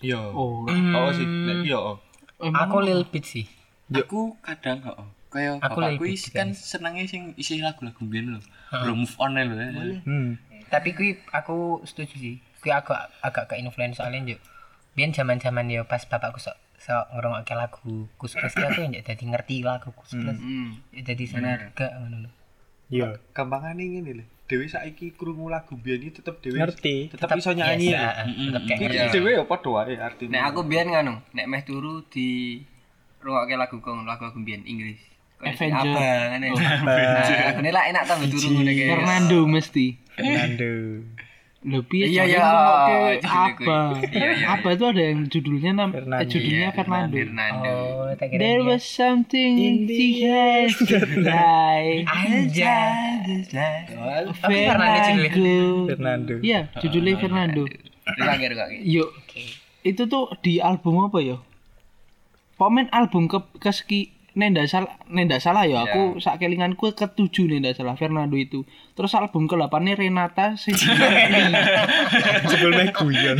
[0.00, 0.20] Iya.
[0.32, 1.96] Oh, Oh sih, nek iya oh.
[2.40, 3.48] Aku lil bit sih.
[3.92, 4.96] Aku kadang kok
[5.32, 8.40] kayak Aku bapakku is kan senengnya sing isi lagu-lagu biyen lho.
[8.72, 9.56] Bro move on lho.
[10.04, 10.40] Hmm.
[10.68, 12.36] Tapi kui aku setuju sih.
[12.60, 14.40] Kui agak agak ke influence soalnya juk.
[14.96, 16.56] Biyen zaman-zaman ya pas bapakku sok
[16.86, 20.38] iso ngrungokke lagu Kus Plus ki aku ya dadi ngerti lagu Kus Plus.
[20.94, 22.30] Ya dadi seneng gak ngono lho.
[22.86, 23.18] Iya.
[23.34, 27.10] gampangane ngene lho dhewe saiki krungu lagu biyen iki tetep dhewe Ngerti.
[27.10, 28.06] tetep iso nyanyi Yes, lho.
[28.06, 29.10] ah, tetep kayak Iki ngerti.
[29.10, 32.62] dhewe ya padha wae artine Nek aku biyen ngono, nek meh turu di
[33.18, 35.02] rungokke lagu kong lagu aku biyen Inggris.
[35.36, 35.74] Avenger.
[35.74, 36.46] Abang ngene.
[36.54, 38.84] Nah, lagune lah enak tau turu ngene iki.
[38.86, 40.72] Fernando mesti Fernando.
[41.66, 43.98] Piye Iya, iya, Ini ngomongke judulnya apa?
[44.06, 46.30] Iya, iya, Apa itu ada yang judulnya nam eh, Fernando.
[46.30, 47.14] judulnya Fernando.
[47.18, 47.74] Fernando.
[47.74, 48.06] Oh,
[48.38, 50.70] There was something in the air.
[50.70, 50.78] Oh,
[54.30, 55.26] Apa Fernando?
[55.26, 55.90] Fernando.
[55.90, 56.34] Fernando.
[56.38, 57.66] Iya, judulnya Fernando.
[58.06, 58.78] Rungokke rungokke.
[58.86, 59.10] Yuk.
[59.82, 61.38] Itu tuh di album apa ya?
[62.56, 63.42] Komen album ke
[64.36, 69.16] keski nenda salah nenda salah ya aku sak kelinganku ketujuh nenda salah Fernando itu terus
[69.16, 70.76] album ke 8 Renata sing
[72.50, 73.36] Sebelum meh guyon.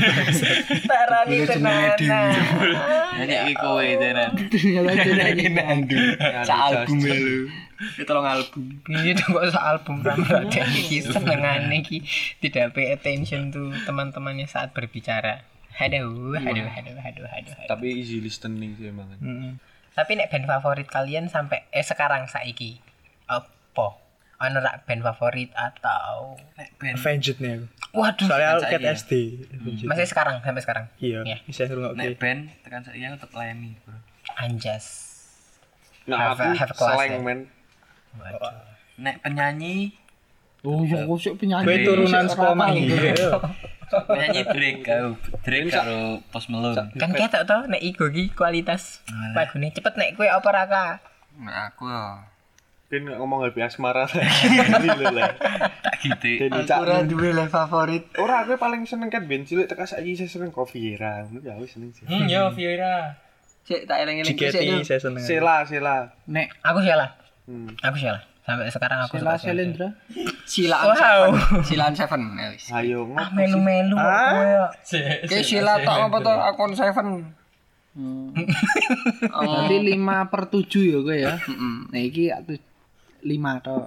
[0.89, 1.97] Tarani tenanan.
[3.17, 4.31] Nyanyi iki kowe tenan.
[4.37, 5.99] ternyata itu Fernando.
[6.45, 7.39] Sak album ya lu.
[7.77, 8.65] Itu tolong album.
[8.89, 12.05] Ini tuh kok soal album Ramadhan iki senengane iki
[12.41, 15.45] tidak pay attention tuh teman-temannya saat berbicara.
[15.77, 17.55] Aduh, aduh, aduh, aduh, aduh, aduh.
[17.69, 19.13] tapi easy listening sih emang
[19.97, 22.77] Tapi nek band favorit kalian sampai eh sekarang saiki
[23.27, 23.97] apa?
[24.39, 26.37] Ono rak band favorit atau
[26.79, 27.65] Avenged nih.
[27.91, 28.93] Waduh, Soalnya aku cat ya.
[28.93, 29.13] SD.
[29.51, 29.89] Avenged.
[29.89, 30.85] masih sekarang sampai sekarang.
[30.99, 31.37] Iya, Iya.
[31.43, 31.97] bisa ngrungokke.
[31.97, 33.97] Nek band tekan saiki aku tetep layani, Bro.
[34.37, 34.87] Anjas.
[36.05, 37.19] nah Have a- aku have a class, slang ya.
[37.19, 37.39] men
[38.97, 39.97] Nek penyanyi
[40.63, 42.89] oh ya kok sik penyanyi Gue turunan sekolah mangi.
[44.09, 45.09] penyanyi Drake kau
[45.43, 46.91] Drake karo Post Malone.
[46.93, 50.87] Kan ketok to nek iku ki kualitas lagune cepet nek kowe apa raka?
[51.37, 52.25] Nah, aku ya.
[52.87, 55.31] kan nggak ngomong lebih asmara lah
[55.83, 56.47] Tak gitu.
[56.47, 58.07] dan cak duwe le favorit.
[58.15, 61.75] ora aku paling seneng kan band cilik tekan saiki saya seneng Coffee Era ya wis
[61.75, 63.19] seneng sih Hmm, yo Fiora.
[63.65, 64.87] Cek tak eling-eling sik tuh.
[64.87, 65.19] saya seneng.
[65.21, 67.11] Sela Sela nek Aku salah.
[67.45, 67.75] hmm.
[67.83, 68.23] Aku salah.
[68.47, 69.35] Sampai sekarang aku Sheila.
[69.37, 69.89] Selendra
[70.47, 70.95] Silaan Wow.
[70.95, 71.31] Seven.
[71.67, 72.21] Silaan Seven.
[72.49, 72.71] Wis.
[72.71, 74.65] ayo Ah kok kowe yo.
[75.21, 77.09] Oke, sila tok apa to akun Seven.
[79.27, 81.75] berarti 5 per 7 ya kowe ya Heeh.
[81.89, 82.53] nah iki aku
[83.21, 83.85] 5 tok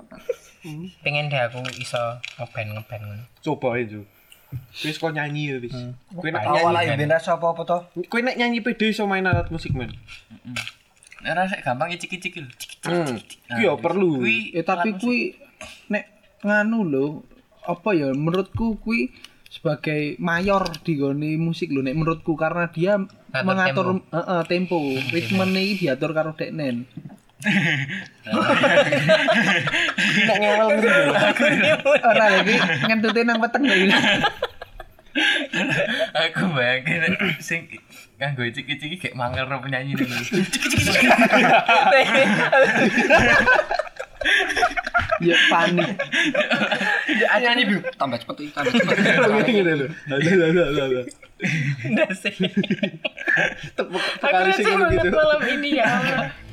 [1.00, 2.02] Pengen deh aku iso
[2.36, 3.06] ngeband ngeband
[3.40, 4.02] coba aja
[4.76, 5.78] wis kok nyanyi ya wis
[6.10, 7.78] kowe nek Awal ae ben rasa apa-apa to?
[8.04, 9.94] kowe nek nyanyi pede iso main alat musik men
[11.20, 12.50] Nek rasa gampang cicik-cicik lho.
[12.88, 13.20] Hmm.
[13.20, 14.24] kuwi ya perlu.
[14.24, 15.36] eh tapi kui
[15.92, 16.08] nek
[16.46, 17.06] nganu lho
[17.68, 19.12] apa ya menurutku kui
[19.50, 22.96] sebagai mayor di gone musik lho nek menurutku karena dia
[23.44, 24.80] mengatur heeh tempo.
[25.12, 26.88] Ritme iki diatur karo Deknen
[30.20, 31.14] nek ngewel ngene lho.
[32.04, 32.56] Ora lagi
[32.88, 33.76] ngentutin nang weteng lho.
[33.76, 33.96] Ini.
[36.16, 37.68] Aku bayangin sing
[38.20, 40.12] nganggo cicik-cicik kayak mangkel ro penyanyi dulu.
[45.24, 45.96] ya panik
[47.40, 47.78] Nyanyi bu.
[47.96, 48.96] Tambah cepet iki, tambah cepet.
[49.48, 51.02] ngene lho ada ada ada ada
[51.88, 52.36] Ndak sih.
[53.80, 54.60] tepuk banget
[55.00, 55.88] gitu malam ini ya.
[55.88, 56.49] Allah.